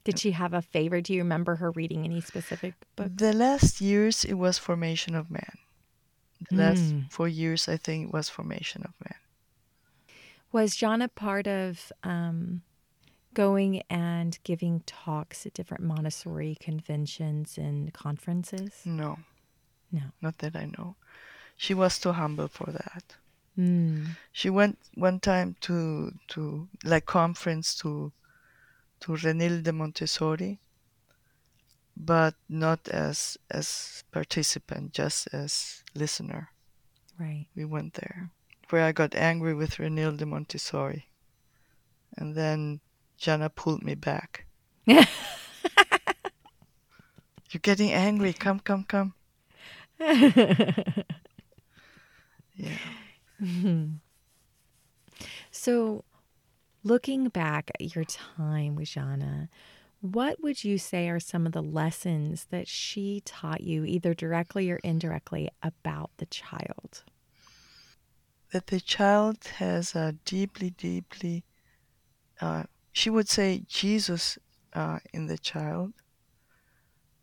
Did 0.05 0.19
she 0.19 0.33
have 0.33 0.53
a 0.53 0.63
favorite? 0.63 1.05
Do 1.05 1.15
you 1.15 1.21
remember 1.21 1.57
her 1.57 1.71
reading 1.71 2.05
any 2.05 2.21
specific 2.21 2.75
book? 2.97 3.11
The 3.15 3.33
last 3.33 3.81
years, 3.81 4.25
it 4.25 4.35
was 4.35 4.59
Formation 4.59 5.15
of 5.15 5.31
Man. 5.31 5.59
The 6.51 6.57
last 6.57 6.93
Mm. 6.93 7.11
four 7.11 7.29
years, 7.29 7.69
I 7.69 7.77
think, 7.77 8.13
was 8.13 8.29
Formation 8.29 8.83
of 8.85 8.93
Man. 9.01 9.19
Was 10.53 10.77
Gianna 10.77 11.07
a 11.07 11.09
part 11.09 11.47
of 11.47 11.93
um, 12.03 12.63
going 13.35 13.83
and 13.89 14.39
giving 14.45 14.81
talks 14.81 15.47
at 15.47 15.55
different 15.55 15.85
Montessori 15.85 16.57
conventions 16.61 17.57
and 17.59 17.93
conferences? 17.95 18.83
No, 18.85 19.19
No. 19.91 20.13
not 20.21 20.39
that 20.39 20.55
I 20.57 20.67
know. 20.67 20.97
She 21.57 21.75
was 21.75 21.99
too 21.99 22.13
humble 22.13 22.49
for 22.49 22.71
that. 22.73 23.17
Mm. 23.57 24.17
She 24.33 24.51
went 24.51 24.79
one 24.95 25.21
time 25.21 25.57
to 25.61 26.13
to 26.29 26.69
like 26.85 27.07
conference 27.07 27.75
to 27.77 28.13
to 29.01 29.17
Renilde 29.17 29.73
Montessori, 29.75 30.59
but 31.97 32.35
not 32.49 32.89
as 32.89 33.37
as 33.51 34.05
participant, 34.13 34.93
just 34.93 35.29
as 35.33 35.83
listener. 35.95 36.51
Right. 37.19 37.47
We 37.55 37.65
went 37.65 37.95
there, 37.95 38.31
where 38.71 38.85
I 38.85 38.93
got 38.93 39.15
angry 39.15 39.55
with 39.55 39.79
Renilde 39.79 40.27
Montessori, 40.27 41.09
and 42.17 42.35
then 42.35 42.81
Gianna 43.19 43.51
pulled 43.51 43.83
me 43.83 43.95
back. 43.95 44.47
You're 44.87 45.07
getting 47.61 47.93
angry. 47.93 48.33
Come, 48.33 48.61
come, 48.61 48.85
come. 48.85 49.15
Yeah. 52.55 52.77
So, 55.51 56.05
looking 56.85 57.29
back 57.29 57.71
at 57.75 57.95
your 57.95 58.05
time 58.05 58.77
with 58.77 58.89
Jana, 58.89 59.49
what 60.03 60.43
would 60.43 60.63
you 60.63 60.77
say 60.77 61.09
are 61.09 61.19
some 61.19 61.47
of 61.47 61.53
the 61.53 61.63
lessons 61.63 62.47
that 62.51 62.69
she 62.69 63.23
taught 63.25 63.63
you, 63.63 63.85
either 63.85 64.13
directly 64.13 64.71
or 64.71 64.77
indirectly, 64.85 65.49
about 65.63 66.11
the 66.19 66.27
child? 66.27 67.03
that 68.53 68.67
the 68.67 68.81
child 68.81 69.39
has 69.57 69.95
a 69.95 70.13
deeply, 70.25 70.71
deeply, 70.71 71.43
uh, 72.41 72.65
she 72.93 73.09
would 73.09 73.29
say 73.29 73.65
Jesus 73.67 74.39
uh, 74.75 74.99
in 75.13 75.27
the 75.27 75.39
child. 75.39 75.95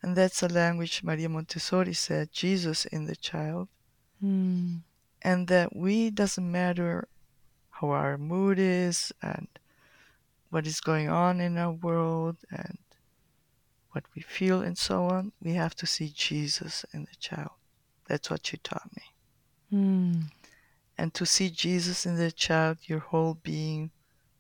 And 0.02 0.16
that's 0.16 0.40
the 0.40 0.52
language 0.52 1.04
Maria 1.04 1.30
Montessori 1.30 1.94
said, 1.94 2.32
Jesus 2.32 2.86
in 2.86 3.06
the 3.06 3.16
child. 3.16 3.68
Mm. 4.24 4.82
And 5.22 5.48
that 5.48 5.76
we 5.76 6.10
doesn't 6.10 6.52
matter 6.52 7.08
how 7.70 7.90
our 7.90 8.18
mood 8.18 8.58
is 8.58 9.14
and 9.22 9.48
what 10.50 10.68
is 10.68 10.82
going 10.82 11.10
on 11.10 11.40
in 11.40 11.58
our 11.58 11.72
world 11.72 12.38
and 12.52 12.78
what 13.92 14.04
we 14.16 14.22
feel 14.22 14.62
and 14.62 14.78
so 14.78 15.06
on, 15.06 15.32
we 15.42 15.54
have 15.54 15.76
to 15.76 15.86
see 15.86 16.12
Jesus 16.14 16.86
in 16.94 17.02
the 17.02 17.16
child. 17.20 17.52
That's 18.08 18.30
what 18.30 18.46
she 18.46 18.58
taught 18.58 18.90
me. 18.96 19.04
Mm. 19.72 20.24
And 20.98 21.14
to 21.14 21.26
see 21.26 21.50
Jesus 21.50 22.06
in 22.06 22.18
the 22.18 22.32
child, 22.32 22.78
your 22.84 23.00
whole 23.00 23.36
being 23.36 23.92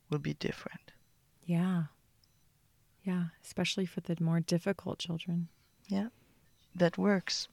will 0.09 0.19
be 0.19 0.33
different. 0.33 0.91
Yeah. 1.45 1.83
Yeah. 3.03 3.25
Especially 3.43 3.85
for 3.85 4.01
the 4.01 4.17
more 4.19 4.39
difficult 4.39 4.99
children. 4.99 5.47
Yeah. 5.87 6.09
That 6.75 6.97
works. 6.97 7.47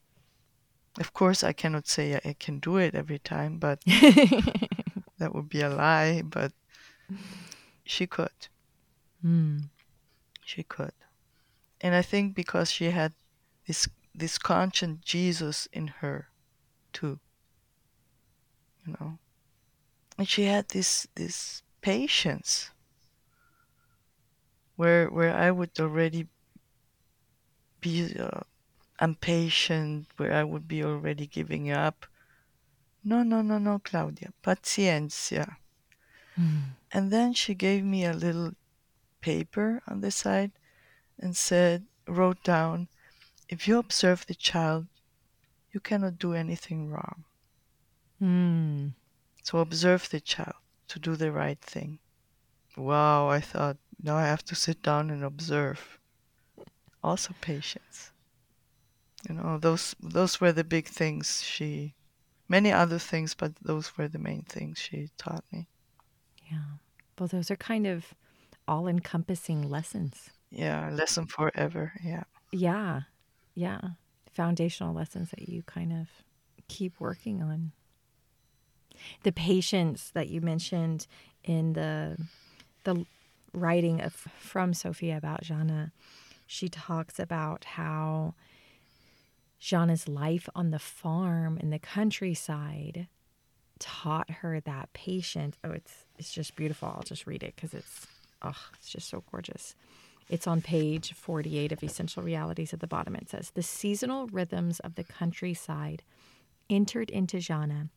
Of 0.98 1.12
course, 1.12 1.44
I 1.44 1.52
cannot 1.52 1.86
say 1.86 2.18
I 2.24 2.34
can 2.38 2.58
do 2.58 2.78
it 2.78 2.94
every 2.94 3.18
time, 3.18 3.58
but 3.58 3.80
that 5.18 5.34
would 5.34 5.48
be 5.48 5.60
a 5.60 5.68
lie. 5.68 6.22
But 6.22 6.52
she 7.86 8.06
could. 8.06 8.48
Mm. 9.24 9.70
She 10.44 10.62
could. 10.62 10.92
And 11.80 11.94
I 11.94 12.02
think 12.02 12.34
because 12.34 12.70
she 12.70 12.90
had 12.90 13.12
this 13.66 13.88
this 14.14 14.38
conscious 14.38 14.96
Jesus 15.04 15.68
in 15.72 15.88
her 16.00 16.28
too. 16.92 17.18
You 18.86 18.96
know. 18.98 19.18
And 20.18 20.28
she 20.28 20.44
had 20.44 20.68
this 20.68 21.06
this 21.14 21.62
patience 21.80 22.70
where 24.76 25.08
where 25.08 25.34
I 25.34 25.50
would 25.50 25.78
already 25.78 26.28
be 27.80 28.16
uh, 28.18 28.40
impatient, 29.00 30.06
where 30.16 30.32
I 30.32 30.44
would 30.44 30.66
be 30.66 30.82
already 30.82 31.26
giving 31.26 31.70
up. 31.70 32.06
No, 33.04 33.22
no, 33.22 33.42
no, 33.42 33.58
no, 33.58 33.78
Claudia, 33.78 34.32
paciencia. 34.42 35.56
Mm. 36.38 36.74
And 36.96 37.10
then 37.10 37.34
she 37.34 37.52
gave 37.54 37.84
me 37.84 38.06
a 38.06 38.14
little 38.14 38.52
paper 39.20 39.82
on 39.86 40.00
the 40.00 40.10
side 40.10 40.52
and 41.18 41.36
said, 41.36 41.84
wrote 42.08 42.42
down, 42.42 42.88
if 43.50 43.68
you 43.68 43.76
observe 43.76 44.24
the 44.24 44.34
child, 44.34 44.86
you 45.72 45.78
cannot 45.78 46.18
do 46.18 46.32
anything 46.32 46.88
wrong. 46.88 47.24
Mm. 48.18 48.92
So 49.42 49.58
observe 49.58 50.08
the 50.08 50.20
child 50.20 50.56
to 50.88 50.98
do 50.98 51.16
the 51.16 51.30
right 51.30 51.60
thing. 51.60 51.98
Wow, 52.78 53.28
I 53.28 53.40
thought, 53.40 53.76
now 54.02 54.16
I 54.16 54.24
have 54.24 54.46
to 54.46 54.54
sit 54.54 54.82
down 54.82 55.10
and 55.10 55.22
observe. 55.22 55.98
Also 57.04 57.34
patience. 57.42 58.10
You 59.28 59.34
know, 59.34 59.58
those 59.58 59.94
those 60.00 60.40
were 60.40 60.52
the 60.52 60.64
big 60.64 60.86
things 60.86 61.42
she 61.42 61.92
many 62.48 62.72
other 62.72 62.98
things, 62.98 63.34
but 63.34 63.52
those 63.60 63.98
were 63.98 64.08
the 64.08 64.18
main 64.18 64.44
things 64.48 64.78
she 64.78 65.10
taught 65.18 65.44
me. 65.52 65.68
Yeah. 66.50 66.80
Well, 67.18 67.28
those 67.28 67.50
are 67.50 67.56
kind 67.56 67.86
of 67.86 68.14
all 68.68 68.86
encompassing 68.86 69.68
lessons. 69.68 70.30
Yeah, 70.50 70.90
lesson 70.92 71.26
forever. 71.26 71.92
Yeah. 72.02 72.24
Yeah. 72.52 73.02
Yeah. 73.54 73.80
Foundational 74.30 74.94
lessons 74.94 75.30
that 75.30 75.48
you 75.48 75.62
kind 75.62 75.92
of 75.92 76.08
keep 76.68 77.00
working 77.00 77.42
on. 77.42 77.72
The 79.22 79.32
patience 79.32 80.10
that 80.14 80.28
you 80.28 80.40
mentioned 80.40 81.06
in 81.44 81.74
the 81.74 82.16
the 82.84 83.04
writing 83.52 84.00
of 84.00 84.26
from 84.38 84.72
Sofia 84.74 85.16
about 85.16 85.42
Gianna, 85.42 85.92
she 86.46 86.68
talks 86.68 87.18
about 87.18 87.64
how 87.64 88.34
Gianna's 89.58 90.08
life 90.08 90.48
on 90.54 90.70
the 90.70 90.78
farm 90.78 91.58
in 91.58 91.70
the 91.70 91.78
countryside 91.78 93.08
taught 93.78 94.30
her 94.30 94.60
that 94.60 94.92
patience. 94.92 95.56
Oh, 95.64 95.72
it's 95.72 96.05
it's 96.18 96.32
just 96.32 96.56
beautiful. 96.56 96.88
I'll 96.88 97.02
just 97.02 97.26
read 97.26 97.42
it 97.42 97.54
because 97.56 97.74
it's 97.74 98.06
oh, 98.42 98.56
it's 98.78 98.90
just 98.90 99.08
so 99.08 99.22
gorgeous. 99.30 99.74
It's 100.28 100.46
on 100.46 100.60
page 100.60 101.12
48 101.12 101.72
of 101.72 101.82
Essential 101.82 102.22
Realities 102.22 102.72
at 102.72 102.80
the 102.80 102.88
bottom. 102.88 103.14
It 103.14 103.30
says, 103.30 103.50
The 103.50 103.62
seasonal 103.62 104.26
rhythms 104.26 104.80
of 104.80 104.96
the 104.96 105.04
countryside 105.04 106.02
entered 106.68 107.10
into 107.10 107.38
Gianna 107.38 107.90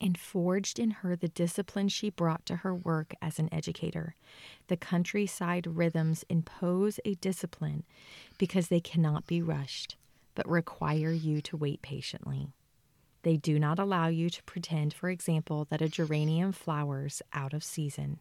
and 0.00 0.18
forged 0.18 0.78
in 0.78 0.90
her 0.90 1.16
the 1.16 1.28
discipline 1.28 1.88
she 1.88 2.08
brought 2.08 2.46
to 2.46 2.56
her 2.56 2.74
work 2.74 3.14
as 3.20 3.38
an 3.38 3.52
educator. 3.52 4.16
The 4.68 4.76
countryside 4.76 5.66
rhythms 5.66 6.24
impose 6.30 6.98
a 7.04 7.14
discipline 7.14 7.84
because 8.38 8.68
they 8.68 8.80
cannot 8.80 9.26
be 9.26 9.42
rushed, 9.42 9.96
but 10.34 10.48
require 10.48 11.12
you 11.12 11.40
to 11.42 11.56
wait 11.56 11.82
patiently. 11.82 12.48
They 13.24 13.38
do 13.38 13.58
not 13.58 13.78
allow 13.78 14.08
you 14.08 14.28
to 14.28 14.42
pretend, 14.44 14.92
for 14.92 15.08
example, 15.08 15.66
that 15.70 15.80
a 15.80 15.88
geranium 15.88 16.52
flowers 16.52 17.22
out 17.32 17.54
of 17.54 17.64
season. 17.64 18.20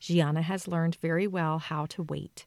Gianna 0.00 0.42
has 0.42 0.66
learned 0.66 0.96
very 0.96 1.28
well 1.28 1.60
how 1.60 1.86
to 1.86 2.02
wait. 2.02 2.44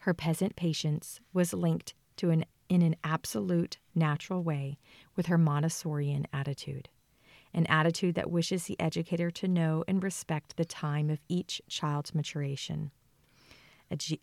Her 0.00 0.12
peasant 0.12 0.54
patience 0.54 1.18
was 1.32 1.54
linked 1.54 1.94
to 2.18 2.28
an 2.28 2.44
in 2.68 2.82
an 2.82 2.96
absolute 3.04 3.78
natural 3.94 4.42
way 4.42 4.78
with 5.16 5.26
her 5.26 5.38
Montessorian 5.38 6.26
attitude, 6.30 6.90
an 7.54 7.66
attitude 7.66 8.14
that 8.14 8.30
wishes 8.30 8.64
the 8.64 8.78
educator 8.78 9.30
to 9.30 9.48
know 9.48 9.84
and 9.88 10.02
respect 10.02 10.56
the 10.56 10.64
time 10.64 11.08
of 11.08 11.20
each 11.26 11.62
child's 11.68 12.14
maturation. 12.14 12.90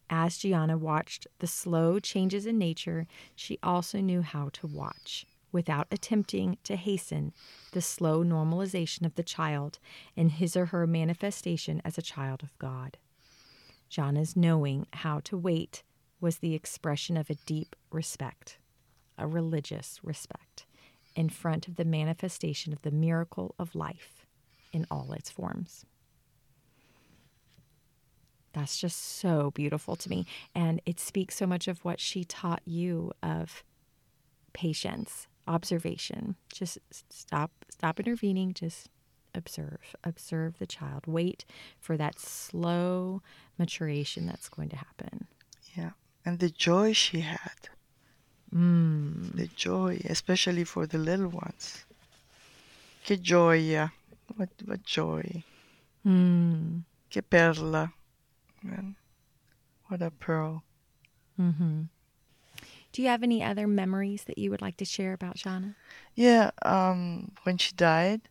As 0.09 0.37
Gianna 0.37 0.77
watched 0.77 1.25
the 1.39 1.47
slow 1.47 1.99
changes 1.99 2.45
in 2.45 2.59
nature, 2.59 3.07
she 3.35 3.57
also 3.61 4.01
knew 4.01 4.21
how 4.21 4.49
to 4.53 4.67
watch 4.67 5.25
without 5.51 5.87
attempting 5.91 6.57
to 6.63 6.75
hasten 6.75 7.33
the 7.71 7.81
slow 7.81 8.23
normalization 8.23 9.05
of 9.05 9.15
the 9.15 9.23
child 9.23 9.79
in 10.15 10.29
his 10.29 10.55
or 10.55 10.67
her 10.67 10.85
manifestation 10.85 11.81
as 11.83 11.97
a 11.97 12.03
child 12.03 12.43
of 12.43 12.57
God. 12.59 12.97
Gianna's 13.89 14.35
knowing 14.35 14.85
how 14.93 15.19
to 15.21 15.37
wait 15.37 15.83
was 16.21 16.37
the 16.37 16.53
expression 16.53 17.17
of 17.17 17.29
a 17.29 17.35
deep 17.45 17.75
respect, 17.91 18.57
a 19.17 19.25
religious 19.25 19.99
respect, 20.03 20.65
in 21.15 21.29
front 21.29 21.67
of 21.67 21.75
the 21.75 21.85
manifestation 21.85 22.71
of 22.71 22.81
the 22.83 22.91
miracle 22.91 23.55
of 23.57 23.75
life 23.75 24.25
in 24.71 24.85
all 24.91 25.11
its 25.13 25.29
forms. 25.29 25.85
That's 28.53 28.79
just 28.79 28.99
so 28.99 29.51
beautiful 29.51 29.95
to 29.95 30.09
me. 30.09 30.25
And 30.55 30.81
it 30.85 30.99
speaks 30.99 31.35
so 31.35 31.45
much 31.45 31.67
of 31.67 31.85
what 31.85 31.99
she 31.99 32.23
taught 32.23 32.61
you 32.65 33.11
of 33.21 33.63
patience 34.53 35.27
observation. 35.49 36.35
Just 36.53 36.77
stop 37.09 37.51
stop 37.69 37.99
intervening, 37.99 38.53
just 38.53 38.89
observe. 39.33 39.95
Observe 40.03 40.59
the 40.59 40.67
child. 40.67 41.07
Wait 41.07 41.45
for 41.79 41.97
that 41.97 42.19
slow 42.19 43.21
maturation 43.57 44.27
that's 44.27 44.49
going 44.49 44.69
to 44.69 44.77
happen. 44.77 45.27
Yeah. 45.75 45.91
And 46.25 46.39
the 46.39 46.49
joy 46.49 46.93
she 46.93 47.21
had. 47.21 47.69
Mm. 48.53 49.35
The 49.35 49.47
joy, 49.55 50.01
especially 50.05 50.63
for 50.63 50.85
the 50.85 50.97
little 50.97 51.29
ones. 51.29 51.85
Che 53.03 53.17
gioia. 53.17 53.91
What 54.35 54.49
what 54.65 54.83
joy. 54.83 55.43
Mm. 56.05 56.83
Che 57.09 57.21
perla. 57.21 57.91
What 59.87 60.01
a 60.01 60.11
pearl. 60.11 60.63
Mm-hmm. 61.39 61.83
Do 62.91 63.01
you 63.01 63.07
have 63.07 63.23
any 63.23 63.43
other 63.43 63.67
memories 63.67 64.23
that 64.23 64.37
you 64.37 64.49
would 64.49 64.61
like 64.61 64.77
to 64.77 64.85
share 64.85 65.13
about 65.13 65.35
Gianna? 65.35 65.75
Yeah, 66.15 66.51
um, 66.63 67.31
when 67.43 67.57
she 67.57 67.73
died, 67.75 68.21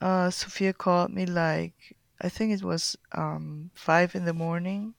uh, 0.00 0.30
Sofia 0.30 0.72
called 0.72 1.10
me 1.12 1.26
like 1.26 1.96
I 2.20 2.28
think 2.28 2.52
it 2.52 2.62
was 2.62 2.96
um, 3.12 3.70
five 3.74 4.14
in 4.14 4.24
the 4.24 4.32
morning. 4.32 4.94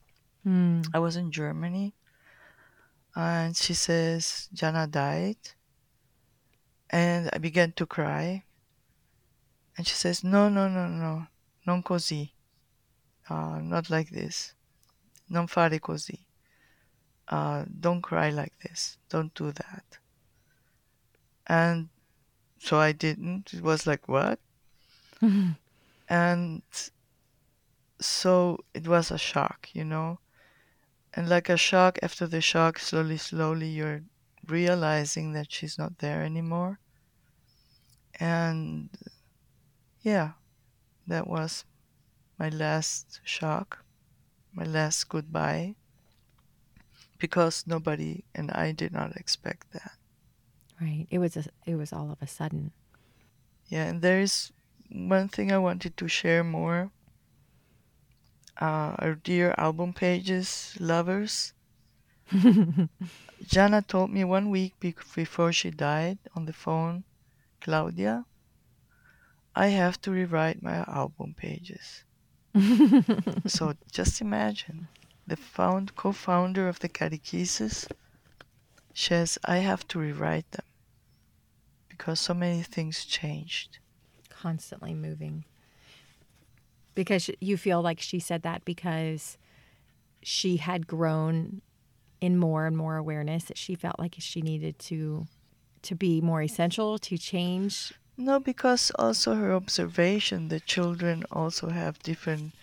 Mm. 0.46 0.86
I 0.94 1.00
was 1.00 1.16
in 1.16 1.32
Germany, 1.32 1.96
and 3.16 3.56
she 3.56 3.74
says 3.74 4.50
Gianna 4.54 4.88
died, 4.88 5.38
and 6.90 7.30
I 7.34 7.38
began 7.40 7.72
to 7.74 7.86
cry. 7.86 8.44
And 9.78 9.88
she 9.88 9.96
says, 9.96 10.24
"No, 10.24 10.50
no, 10.50 10.70
no, 10.70 10.88
no, 10.88 11.28
non 11.66 11.84
così, 11.84 12.32
uh, 13.30 13.60
not 13.60 13.90
like 13.90 14.10
this, 14.10 14.54
non 15.30 15.48
fare 15.48 15.80
così." 15.80 16.26
Uh, 17.28 17.66
don't 17.80 18.02
cry 18.02 18.30
like 18.30 18.54
this. 18.60 18.98
Don't 19.10 19.34
do 19.34 19.52
that. 19.52 19.98
And 21.48 21.90
so 22.60 22.80
I 22.80 22.92
didn't. 22.92 23.54
It 23.54 23.62
was 23.62 23.88
like, 23.88 24.08
what? 24.08 24.40
and 26.10 26.62
so 28.00 28.60
it 28.74 28.88
was 28.88 29.12
a 29.12 29.18
shock, 29.18 29.70
you 29.74 29.84
know? 29.84 30.20
And 31.14 31.30
like 31.30 31.50
a 31.50 31.58
shock 31.58 31.98
after 32.04 32.28
the 32.28 32.42
shock, 32.42 32.78
slowly, 32.78 33.18
slowly, 33.18 33.70
you're 33.70 34.02
realizing 34.48 35.34
that 35.34 35.52
she's 35.52 35.78
not 35.78 36.00
there 36.00 36.22
anymore. 36.22 36.80
And 38.20 38.90
yeah, 40.02 40.32
that 41.08 41.28
was 41.28 41.66
my 42.38 42.50
last 42.50 43.22
shock, 43.24 43.84
my 44.54 44.66
last 44.66 45.08
goodbye 45.10 45.76
because 47.18 47.64
nobody 47.68 48.24
and 48.34 48.52
I 48.52 48.72
did 48.72 48.92
not 48.92 49.16
expect 49.16 49.72
that. 49.74 49.94
Right. 50.80 51.08
It 51.10 51.20
was 51.20 51.38
a, 51.38 51.46
it 51.66 51.76
was 51.76 51.94
all 51.94 52.12
of 52.12 52.22
a 52.22 52.28
sudden. 52.28 52.72
Yeah, 53.68 53.86
and 53.86 54.02
there 54.02 54.20
is 54.20 54.52
one 54.92 55.30
thing 55.30 55.52
I 55.52 55.58
wanted 55.58 55.98
to 55.98 56.08
share 56.08 56.44
more. 56.44 56.92
Uh, 58.60 58.96
our 59.00 59.16
dear 59.16 59.54
album 59.58 59.94
pages 59.94 60.76
lovers. 60.80 61.54
Gianna 63.44 63.82
told 63.82 64.12
me 64.12 64.24
one 64.24 64.50
week 64.50 64.80
be- 64.80 64.96
before 65.16 65.52
she 65.52 65.72
died 65.72 66.18
on 66.36 66.46
the 66.46 66.54
phone, 66.54 67.04
Claudia, 67.62 68.26
I 69.56 69.68
have 69.68 70.02
to 70.02 70.12
rewrite 70.12 70.62
my 70.64 70.84
album 70.88 71.36
pages. 71.38 72.04
so 73.48 73.74
just 73.92 74.22
imagine 74.22 74.88
the 75.28 75.36
found 75.36 75.96
co-founder 75.96 76.68
of 76.68 76.80
the 76.80 76.90
catechesis 76.90 77.88
says 78.94 79.38
I 79.44 79.58
have 79.58 79.88
to 79.90 80.00
rewrite 80.00 80.50
them 80.52 80.66
because 81.90 82.20
so 82.20 82.34
many 82.34 82.62
things 82.62 83.06
changed. 83.06 83.80
Constantly 84.30 84.94
moving. 84.94 85.46
Because 86.94 87.30
you 87.42 87.58
feel 87.58 87.82
like 87.82 88.00
she 88.00 88.20
said 88.20 88.44
that 88.44 88.64
because 88.64 89.38
she 90.22 90.58
had 90.58 90.88
grown 90.88 91.62
in 92.22 92.38
more 92.38 92.66
and 92.66 92.78
more 92.78 92.98
awareness 92.98 93.46
that 93.46 93.58
she 93.58 93.76
felt 93.76 94.00
like 94.00 94.16
she 94.18 94.42
needed 94.42 94.80
to 94.80 95.28
to 95.84 95.94
be 95.94 96.20
more 96.22 96.42
essential 96.42 96.98
to 96.98 97.18
change 97.18 97.94
no 98.18 98.40
because 98.40 98.92
also 98.98 99.36
her 99.36 99.54
observation 99.54 100.48
the 100.48 100.60
children 100.60 101.24
also 101.32 101.70
have 101.70 102.00
different 102.00 102.54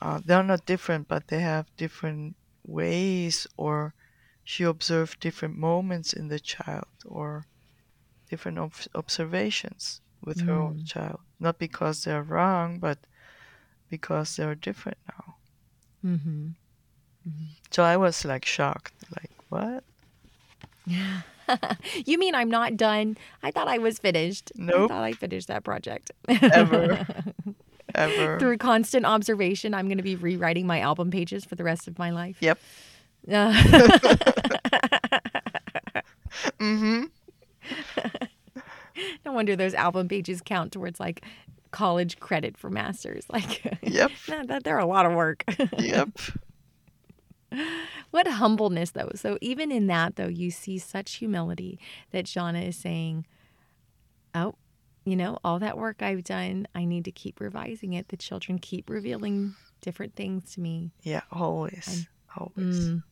uh, 0.00 0.20
they're 0.24 0.42
not 0.42 0.66
different, 0.66 1.08
but 1.08 1.28
they 1.28 1.40
have 1.40 1.66
different 1.76 2.36
ways, 2.66 3.46
or 3.56 3.94
she 4.44 4.64
observed 4.64 5.20
different 5.20 5.56
moments 5.56 6.12
in 6.12 6.28
the 6.28 6.40
child, 6.40 6.86
or 7.04 7.46
different 8.30 8.58
ob- 8.58 8.88
observations 8.94 10.00
with 10.22 10.38
mm. 10.38 10.46
her 10.46 10.54
own 10.54 10.84
child. 10.84 11.20
Not 11.40 11.58
because 11.58 12.04
they're 12.04 12.22
wrong, 12.22 12.78
but 12.78 12.98
because 13.88 14.36
they're 14.36 14.54
different 14.54 14.98
now. 15.08 15.34
Mm-hmm. 16.04 16.48
Mm-hmm. 17.28 17.44
So 17.70 17.82
I 17.82 17.96
was 17.96 18.24
like 18.24 18.44
shocked, 18.44 18.94
like 19.14 19.30
what? 19.48 19.84
Yeah. 20.86 21.22
you 22.06 22.18
mean 22.18 22.34
I'm 22.34 22.50
not 22.50 22.76
done? 22.76 23.16
I 23.42 23.50
thought 23.50 23.68
I 23.68 23.78
was 23.78 23.98
finished. 23.98 24.52
Nope. 24.56 24.90
I 24.90 24.94
thought 24.94 25.04
I 25.04 25.12
finished 25.12 25.48
that 25.48 25.64
project. 25.64 26.10
Ever. 26.28 27.06
Ever. 27.94 28.38
Through 28.38 28.58
constant 28.58 29.06
observation, 29.06 29.74
I'm 29.74 29.86
going 29.86 29.96
to 29.98 30.04
be 30.04 30.16
rewriting 30.16 30.66
my 30.66 30.80
album 30.80 31.10
pages 31.10 31.44
for 31.44 31.54
the 31.54 31.64
rest 31.64 31.88
of 31.88 31.98
my 31.98 32.10
life. 32.10 32.36
Yep. 32.40 32.58
Uh, 33.30 33.52
Mm-hmm. 36.60 37.04
no 39.24 39.32
wonder 39.32 39.56
those 39.56 39.74
album 39.74 40.08
pages 40.08 40.40
count 40.44 40.72
towards 40.72 41.00
like 41.00 41.24
college 41.70 42.18
credit 42.20 42.56
for 42.56 42.70
masters. 42.70 43.24
Like, 43.32 43.78
Yep. 43.82 44.10
that, 44.28 44.48
that- 44.48 44.64
they're 44.64 44.78
a 44.78 44.86
lot 44.86 45.06
of 45.06 45.12
work. 45.12 45.44
Yep. 45.78 46.10
what 48.10 48.26
humbleness, 48.26 48.90
though. 48.90 49.10
So, 49.14 49.38
even 49.40 49.72
in 49.72 49.86
that, 49.88 50.16
though, 50.16 50.28
you 50.28 50.50
see 50.50 50.78
such 50.78 51.14
humility 51.14 51.78
that 52.12 52.26
Gianna 52.26 52.60
is 52.60 52.76
saying, 52.76 53.26
Oh, 54.34 54.54
you 55.10 55.16
know, 55.16 55.38
all 55.44 55.58
that 55.60 55.78
work 55.78 56.02
I've 56.02 56.24
done, 56.24 56.66
I 56.74 56.84
need 56.84 57.04
to 57.06 57.12
keep 57.12 57.40
revising 57.40 57.92
it. 57.94 58.08
The 58.08 58.16
children 58.16 58.58
keep 58.58 58.90
revealing 58.90 59.54
different 59.80 60.14
things 60.14 60.52
to 60.54 60.60
me. 60.60 60.92
Yeah, 61.02 61.22
always. 61.32 62.06
Always. 62.36 62.90
Mm, 62.90 63.02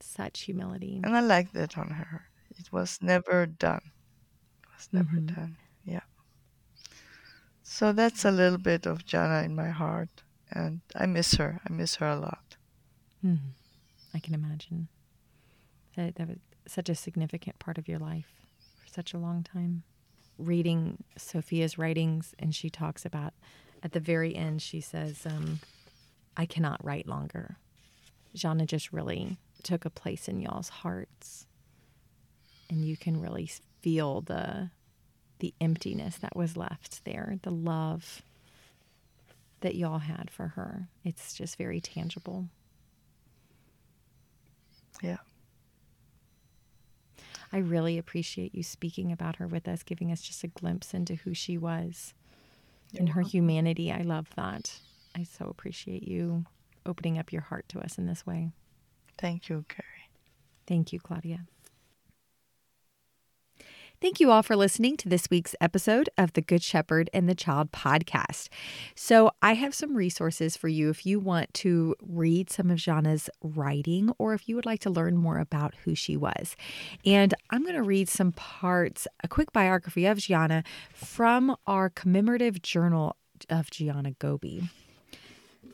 such 0.00 0.40
humility. 0.42 1.00
And 1.04 1.16
I 1.16 1.20
like 1.20 1.52
that 1.52 1.76
on 1.78 1.90
her. 1.90 2.22
It 2.58 2.72
was 2.72 2.98
never 3.02 3.46
done. 3.46 3.80
It 4.62 4.68
was 4.76 4.88
never 4.92 5.16
Mhm. 5.16 5.34
done. 5.34 5.56
Yeah. 5.84 6.00
So 7.62 7.92
that's 7.92 8.24
a 8.24 8.30
little 8.30 8.58
bit 8.58 8.86
of 8.86 9.04
Gianna 9.04 9.42
in 9.44 9.54
my 9.54 9.70
heart. 9.70 10.22
And 10.50 10.80
I 10.94 11.06
miss 11.06 11.34
her. 11.34 11.60
I 11.68 11.72
miss 11.72 11.96
her 11.96 12.06
a 12.06 12.16
lot. 12.18 12.56
Mhm. 13.24 13.52
I 14.14 14.18
can 14.18 14.34
imagine. 14.34 14.88
That, 15.96 16.16
that 16.16 16.28
was 16.28 16.38
such 16.66 16.88
a 16.88 16.94
significant 16.94 17.58
part 17.58 17.78
of 17.78 17.88
your 17.88 17.98
life 17.98 18.28
for 18.80 18.88
such 18.88 19.14
a 19.14 19.18
long 19.18 19.42
time. 19.42 19.84
Reading 20.38 21.04
Sofia's 21.18 21.78
writings, 21.78 22.34
and 22.38 22.54
she 22.54 22.70
talks 22.70 23.04
about 23.04 23.34
at 23.82 23.92
the 23.92 24.00
very 24.00 24.34
end, 24.34 24.62
she 24.62 24.80
says, 24.80 25.26
um, 25.26 25.60
I 26.36 26.46
cannot 26.46 26.84
write 26.84 27.06
longer. 27.06 27.56
Gianna 28.34 28.66
just 28.66 28.92
really 28.92 29.36
took 29.62 29.84
a 29.84 29.90
place 29.90 30.28
in 30.28 30.40
y'all's 30.40 30.68
hearts. 30.68 31.46
And 32.70 32.84
you 32.84 32.96
can 32.96 33.20
really 33.20 33.50
feel 33.82 34.22
the 34.22 34.70
the 35.40 35.52
emptiness 35.60 36.16
that 36.18 36.36
was 36.36 36.56
left 36.56 37.04
there, 37.04 37.36
the 37.42 37.50
love 37.50 38.22
that 39.60 39.74
y'all 39.74 39.98
had 39.98 40.30
for 40.30 40.48
her. 40.48 40.86
It's 41.04 41.34
just 41.34 41.58
very 41.58 41.80
tangible. 41.80 42.46
Yeah. 45.02 45.16
I 47.52 47.58
really 47.58 47.98
appreciate 47.98 48.54
you 48.54 48.62
speaking 48.62 49.12
about 49.12 49.36
her 49.36 49.46
with 49.46 49.68
us, 49.68 49.82
giving 49.82 50.10
us 50.10 50.22
just 50.22 50.42
a 50.42 50.48
glimpse 50.48 50.94
into 50.94 51.16
who 51.16 51.34
she 51.34 51.58
was 51.58 52.14
and 52.98 53.10
her 53.10 53.20
humanity. 53.20 53.92
I 53.92 54.02
love 54.02 54.28
that. 54.36 54.78
I 55.14 55.24
so 55.24 55.46
appreciate 55.46 56.02
you 56.02 56.46
opening 56.86 57.18
up 57.18 57.32
your 57.32 57.42
heart 57.42 57.68
to 57.70 57.80
us 57.80 57.98
in 57.98 58.06
this 58.06 58.26
way. 58.26 58.50
Thank 59.18 59.48
you, 59.48 59.64
Carrie. 59.68 59.86
Thank 60.66 60.92
you, 60.92 61.00
Claudia. 61.00 61.40
Thank 64.02 64.18
you 64.18 64.32
all 64.32 64.42
for 64.42 64.56
listening 64.56 64.96
to 64.96 65.08
this 65.08 65.30
week's 65.30 65.54
episode 65.60 66.10
of 66.18 66.32
the 66.32 66.42
Good 66.42 66.60
Shepherd 66.60 67.08
and 67.14 67.28
the 67.28 67.36
Child 67.36 67.70
podcast. 67.70 68.48
So, 68.96 69.30
I 69.40 69.54
have 69.54 69.76
some 69.76 69.94
resources 69.94 70.56
for 70.56 70.66
you 70.66 70.90
if 70.90 71.06
you 71.06 71.20
want 71.20 71.54
to 71.54 71.94
read 72.02 72.50
some 72.50 72.68
of 72.68 72.78
Gianna's 72.78 73.30
writing 73.40 74.12
or 74.18 74.34
if 74.34 74.48
you 74.48 74.56
would 74.56 74.66
like 74.66 74.80
to 74.80 74.90
learn 74.90 75.16
more 75.16 75.38
about 75.38 75.76
who 75.84 75.94
she 75.94 76.16
was. 76.16 76.56
And 77.06 77.32
I'm 77.50 77.62
going 77.62 77.76
to 77.76 77.82
read 77.84 78.08
some 78.08 78.32
parts, 78.32 79.06
a 79.22 79.28
quick 79.28 79.52
biography 79.52 80.04
of 80.06 80.18
Gianna 80.18 80.64
from 80.92 81.54
our 81.68 81.88
commemorative 81.88 82.60
journal 82.60 83.14
of 83.48 83.70
Gianna 83.70 84.10
Gobbi. 84.18 84.68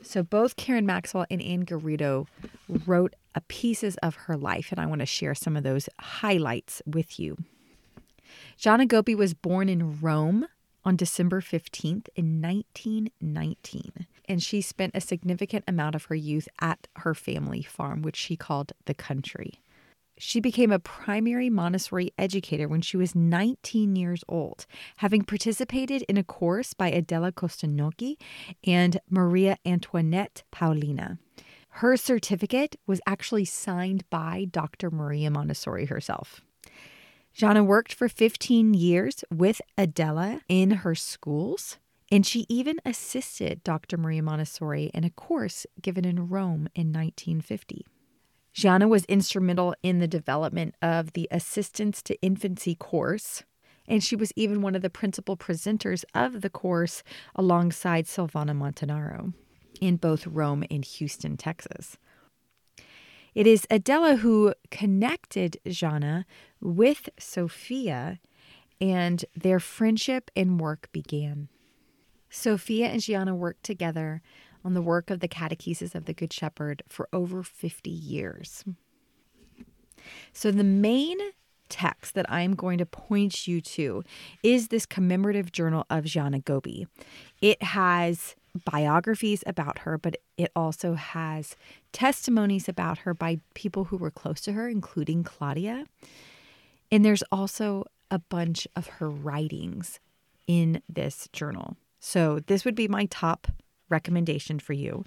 So 0.02 0.22
both 0.22 0.56
Karen 0.56 0.84
Maxwell 0.84 1.24
and 1.30 1.40
Ann 1.40 1.64
Garrido 1.64 2.26
wrote 2.84 3.14
pieces 3.48 3.96
of 4.02 4.16
her 4.16 4.36
life, 4.36 4.70
and 4.70 4.78
I 4.78 4.84
want 4.84 4.98
to 4.98 5.06
share 5.06 5.34
some 5.34 5.56
of 5.56 5.62
those 5.62 5.88
highlights 5.98 6.82
with 6.84 7.18
you. 7.18 7.38
Gianna 8.56 8.86
Gobbi 8.86 9.16
was 9.16 9.34
born 9.34 9.68
in 9.68 10.00
Rome 10.00 10.46
on 10.84 10.96
December 10.96 11.40
15th 11.40 12.08
in 12.16 12.40
1919, 12.40 14.06
and 14.28 14.42
she 14.42 14.60
spent 14.60 14.94
a 14.94 15.00
significant 15.00 15.64
amount 15.68 15.94
of 15.94 16.06
her 16.06 16.14
youth 16.14 16.48
at 16.60 16.88
her 16.96 17.14
family 17.14 17.62
farm, 17.62 18.02
which 18.02 18.16
she 18.16 18.36
called 18.36 18.72
the 18.86 18.94
country. 18.94 19.60
She 20.18 20.40
became 20.40 20.72
a 20.72 20.80
primary 20.80 21.48
Montessori 21.48 22.12
educator 22.18 22.66
when 22.66 22.80
she 22.80 22.96
was 22.96 23.14
19 23.14 23.94
years 23.94 24.24
old, 24.28 24.66
having 24.96 25.22
participated 25.22 26.02
in 26.08 26.16
a 26.16 26.24
course 26.24 26.74
by 26.74 26.88
Adela 26.88 27.30
Costa 27.30 27.68
Gnocchi 27.68 28.18
and 28.66 29.00
Maria 29.08 29.58
Antoinette 29.64 30.42
Paolini. 30.50 31.18
Her 31.70 31.96
certificate 31.96 32.76
was 32.86 33.00
actually 33.06 33.44
signed 33.44 34.08
by 34.10 34.46
Dr. 34.50 34.90
Maria 34.90 35.30
Montessori 35.30 35.84
herself. 35.84 36.40
Gianna 37.38 37.62
worked 37.62 37.94
for 37.94 38.08
15 38.08 38.74
years 38.74 39.22
with 39.32 39.60
Adela 39.76 40.40
in 40.48 40.72
her 40.72 40.96
schools, 40.96 41.78
and 42.10 42.26
she 42.26 42.46
even 42.48 42.80
assisted 42.84 43.62
Dr. 43.62 43.96
Maria 43.96 44.24
Montessori 44.24 44.90
in 44.92 45.04
a 45.04 45.10
course 45.10 45.64
given 45.80 46.04
in 46.04 46.28
Rome 46.28 46.68
in 46.74 46.88
1950. 46.92 47.86
Gianna 48.52 48.88
was 48.88 49.04
instrumental 49.04 49.72
in 49.84 50.00
the 50.00 50.08
development 50.08 50.74
of 50.82 51.12
the 51.12 51.28
Assistance 51.30 52.02
to 52.02 52.20
Infancy 52.22 52.74
course, 52.74 53.44
and 53.86 54.02
she 54.02 54.16
was 54.16 54.32
even 54.34 54.60
one 54.60 54.74
of 54.74 54.82
the 54.82 54.90
principal 54.90 55.36
presenters 55.36 56.04
of 56.16 56.40
the 56.40 56.50
course 56.50 57.04
alongside 57.36 58.06
Silvana 58.06 58.50
Montanaro 58.50 59.32
in 59.80 59.94
both 59.94 60.26
Rome 60.26 60.64
and 60.72 60.84
Houston, 60.84 61.36
Texas. 61.36 61.98
It 63.38 63.46
is 63.46 63.68
Adela 63.70 64.16
who 64.16 64.52
connected 64.72 65.58
Gianna 65.64 66.26
with 66.60 67.08
Sofia, 67.20 68.18
and 68.80 69.24
their 69.32 69.60
friendship 69.60 70.32
and 70.34 70.58
work 70.58 70.88
began. 70.90 71.48
Sofia 72.28 72.88
and 72.88 73.00
Gianna 73.00 73.36
worked 73.36 73.62
together 73.62 74.22
on 74.64 74.74
the 74.74 74.82
work 74.82 75.08
of 75.08 75.20
the 75.20 75.28
Catechesis 75.28 75.94
of 75.94 76.06
the 76.06 76.14
Good 76.14 76.32
Shepherd 76.32 76.82
for 76.88 77.08
over 77.12 77.44
50 77.44 77.88
years. 77.88 78.64
So, 80.32 80.50
the 80.50 80.64
main 80.64 81.18
text 81.68 82.14
that 82.14 82.26
I'm 82.28 82.56
going 82.56 82.78
to 82.78 82.86
point 82.86 83.46
you 83.46 83.60
to 83.60 84.02
is 84.42 84.66
this 84.66 84.84
commemorative 84.84 85.52
journal 85.52 85.86
of 85.88 86.06
Gianna 86.06 86.40
Gobbi. 86.40 86.88
It 87.40 87.62
has 87.62 88.34
biographies 88.64 89.44
about 89.46 89.80
her, 89.80 89.98
but 89.98 90.16
it 90.36 90.50
also 90.54 90.94
has 90.94 91.56
testimonies 91.92 92.68
about 92.68 92.98
her 92.98 93.14
by 93.14 93.40
people 93.54 93.84
who 93.84 93.96
were 93.96 94.10
close 94.10 94.40
to 94.42 94.52
her, 94.52 94.68
including 94.68 95.24
Claudia. 95.24 95.86
And 96.90 97.04
there's 97.04 97.22
also 97.30 97.84
a 98.10 98.18
bunch 98.18 98.66
of 98.74 98.86
her 98.86 99.10
writings 99.10 100.00
in 100.46 100.82
this 100.88 101.28
journal. 101.32 101.76
So, 102.00 102.40
this 102.46 102.64
would 102.64 102.74
be 102.74 102.88
my 102.88 103.06
top 103.06 103.48
recommendation 103.88 104.58
for 104.58 104.72
you. 104.72 105.04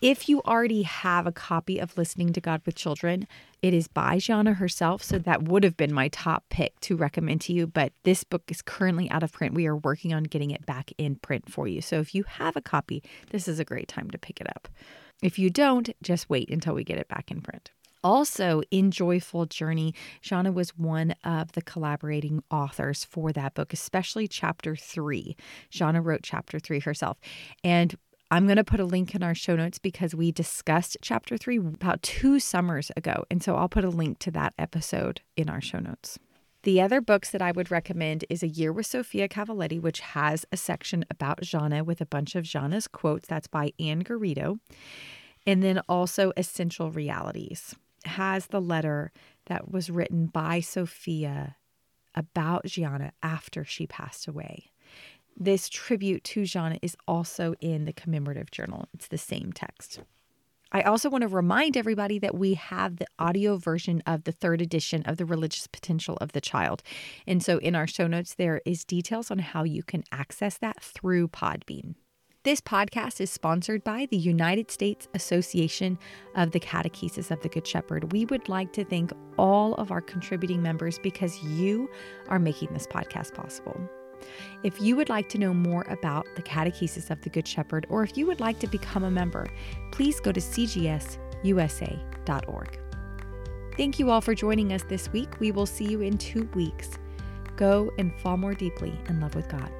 If 0.00 0.30
you 0.30 0.40
already 0.46 0.82
have 0.82 1.26
a 1.26 1.32
copy 1.32 1.78
of 1.78 1.98
Listening 1.98 2.32
to 2.32 2.40
God 2.40 2.62
with 2.64 2.74
Children, 2.74 3.26
it 3.60 3.74
is 3.74 3.86
by 3.86 4.18
Gianna 4.18 4.54
herself. 4.54 5.02
So 5.02 5.18
that 5.18 5.42
would 5.42 5.62
have 5.62 5.76
been 5.76 5.92
my 5.92 6.08
top 6.08 6.44
pick 6.48 6.80
to 6.80 6.96
recommend 6.96 7.42
to 7.42 7.52
you. 7.52 7.66
But 7.66 7.92
this 8.04 8.24
book 8.24 8.44
is 8.48 8.62
currently 8.62 9.10
out 9.10 9.22
of 9.22 9.30
print. 9.30 9.54
We 9.54 9.66
are 9.66 9.76
working 9.76 10.14
on 10.14 10.22
getting 10.22 10.52
it 10.52 10.64
back 10.64 10.90
in 10.96 11.16
print 11.16 11.52
for 11.52 11.68
you. 11.68 11.82
So 11.82 12.00
if 12.00 12.14
you 12.14 12.22
have 12.22 12.56
a 12.56 12.62
copy, 12.62 13.02
this 13.30 13.46
is 13.46 13.60
a 13.60 13.64
great 13.64 13.88
time 13.88 14.08
to 14.10 14.18
pick 14.18 14.40
it 14.40 14.48
up. 14.48 14.68
If 15.22 15.38
you 15.38 15.50
don't, 15.50 15.90
just 16.02 16.30
wait 16.30 16.48
until 16.48 16.72
we 16.72 16.82
get 16.82 16.98
it 16.98 17.08
back 17.08 17.30
in 17.30 17.42
print. 17.42 17.70
Also, 18.02 18.62
in 18.70 18.90
Joyful 18.90 19.44
Journey, 19.44 19.94
Gianna 20.22 20.50
was 20.50 20.70
one 20.78 21.14
of 21.24 21.52
the 21.52 21.60
collaborating 21.60 22.42
authors 22.50 23.04
for 23.04 23.32
that 23.32 23.52
book, 23.52 23.74
especially 23.74 24.26
chapter 24.26 24.74
three. 24.74 25.36
Gianna 25.68 26.00
wrote 26.00 26.22
chapter 26.22 26.58
three 26.58 26.80
herself. 26.80 27.18
And 27.62 27.94
I'm 28.32 28.46
going 28.46 28.56
to 28.56 28.64
put 28.64 28.78
a 28.78 28.84
link 28.84 29.14
in 29.14 29.24
our 29.24 29.34
show 29.34 29.56
notes 29.56 29.78
because 29.78 30.14
we 30.14 30.30
discussed 30.30 30.96
chapter 31.02 31.36
three 31.36 31.56
about 31.58 32.00
two 32.02 32.38
summers 32.38 32.92
ago. 32.96 33.24
And 33.28 33.42
so 33.42 33.56
I'll 33.56 33.68
put 33.68 33.84
a 33.84 33.90
link 33.90 34.20
to 34.20 34.30
that 34.30 34.54
episode 34.56 35.20
in 35.36 35.50
our 35.50 35.60
show 35.60 35.80
notes. 35.80 36.18
The 36.62 36.80
other 36.80 37.00
books 37.00 37.30
that 37.30 37.42
I 37.42 37.50
would 37.50 37.70
recommend 37.70 38.24
is 38.28 38.42
A 38.42 38.48
Year 38.48 38.72
with 38.72 38.86
Sofia 38.86 39.28
Cavalletti, 39.28 39.80
which 39.80 40.00
has 40.00 40.44
a 40.52 40.56
section 40.56 41.04
about 41.10 41.40
Gianna 41.40 41.82
with 41.82 42.00
a 42.00 42.06
bunch 42.06 42.36
of 42.36 42.44
Gianna's 42.44 42.86
quotes. 42.86 43.26
That's 43.26 43.48
by 43.48 43.72
Ann 43.80 44.04
Garrido. 44.04 44.60
And 45.46 45.62
then 45.62 45.80
also 45.88 46.32
Essential 46.36 46.90
Realities 46.90 47.74
has 48.04 48.48
the 48.48 48.60
letter 48.60 49.10
that 49.46 49.70
was 49.72 49.90
written 49.90 50.26
by 50.26 50.60
Sofia 50.60 51.56
about 52.14 52.66
Gianna 52.66 53.12
after 53.22 53.64
she 53.64 53.86
passed 53.86 54.28
away. 54.28 54.69
This 55.36 55.68
tribute 55.68 56.24
to 56.24 56.44
Gianna 56.44 56.78
is 56.82 56.96
also 57.08 57.54
in 57.60 57.84
the 57.84 57.92
commemorative 57.92 58.50
journal. 58.50 58.86
It's 58.92 59.08
the 59.08 59.18
same 59.18 59.52
text. 59.52 60.00
I 60.72 60.82
also 60.82 61.10
want 61.10 61.22
to 61.22 61.28
remind 61.28 61.76
everybody 61.76 62.20
that 62.20 62.36
we 62.36 62.54
have 62.54 62.96
the 62.96 63.06
audio 63.18 63.56
version 63.56 64.02
of 64.06 64.22
the 64.22 64.32
third 64.32 64.62
edition 64.62 65.02
of 65.02 65.16
The 65.16 65.24
Religious 65.24 65.66
Potential 65.66 66.16
of 66.20 66.30
the 66.32 66.40
Child. 66.40 66.82
And 67.26 67.42
so 67.42 67.58
in 67.58 67.74
our 67.74 67.88
show 67.88 68.06
notes, 68.06 68.34
there 68.34 68.60
is 68.64 68.84
details 68.84 69.32
on 69.32 69.40
how 69.40 69.64
you 69.64 69.82
can 69.82 70.04
access 70.12 70.58
that 70.58 70.80
through 70.80 71.28
Podbean. 71.28 71.94
This 72.42 72.60
podcast 72.60 73.20
is 73.20 73.30
sponsored 73.30 73.84
by 73.84 74.06
the 74.10 74.16
United 74.16 74.70
States 74.70 75.08
Association 75.12 75.98
of 76.36 76.52
the 76.52 76.60
Catechesis 76.60 77.30
of 77.30 77.40
the 77.42 77.50
Good 77.50 77.66
Shepherd. 77.66 78.12
We 78.12 78.24
would 78.26 78.48
like 78.48 78.72
to 78.74 78.84
thank 78.84 79.12
all 79.38 79.74
of 79.74 79.90
our 79.90 80.00
contributing 80.00 80.62
members 80.62 80.98
because 81.00 81.42
you 81.42 81.90
are 82.28 82.38
making 82.38 82.72
this 82.72 82.86
podcast 82.86 83.34
possible. 83.34 83.78
If 84.62 84.80
you 84.80 84.96
would 84.96 85.08
like 85.08 85.28
to 85.30 85.38
know 85.38 85.54
more 85.54 85.86
about 85.88 86.26
the 86.36 86.42
Catechesis 86.42 87.10
of 87.10 87.20
the 87.22 87.30
Good 87.30 87.46
Shepherd, 87.48 87.86
or 87.88 88.02
if 88.02 88.16
you 88.16 88.26
would 88.26 88.40
like 88.40 88.58
to 88.60 88.66
become 88.66 89.04
a 89.04 89.10
member, 89.10 89.46
please 89.92 90.20
go 90.20 90.32
to 90.32 90.40
cgsusa.org. 90.40 91.18
Thank 93.76 93.98
you 93.98 94.10
all 94.10 94.20
for 94.20 94.34
joining 94.34 94.72
us 94.72 94.82
this 94.82 95.10
week. 95.12 95.40
We 95.40 95.52
will 95.52 95.66
see 95.66 95.86
you 95.86 96.02
in 96.02 96.18
two 96.18 96.44
weeks. 96.54 96.90
Go 97.56 97.92
and 97.98 98.12
fall 98.20 98.36
more 98.36 98.54
deeply 98.54 98.92
in 99.08 99.20
love 99.20 99.34
with 99.34 99.48
God. 99.48 99.70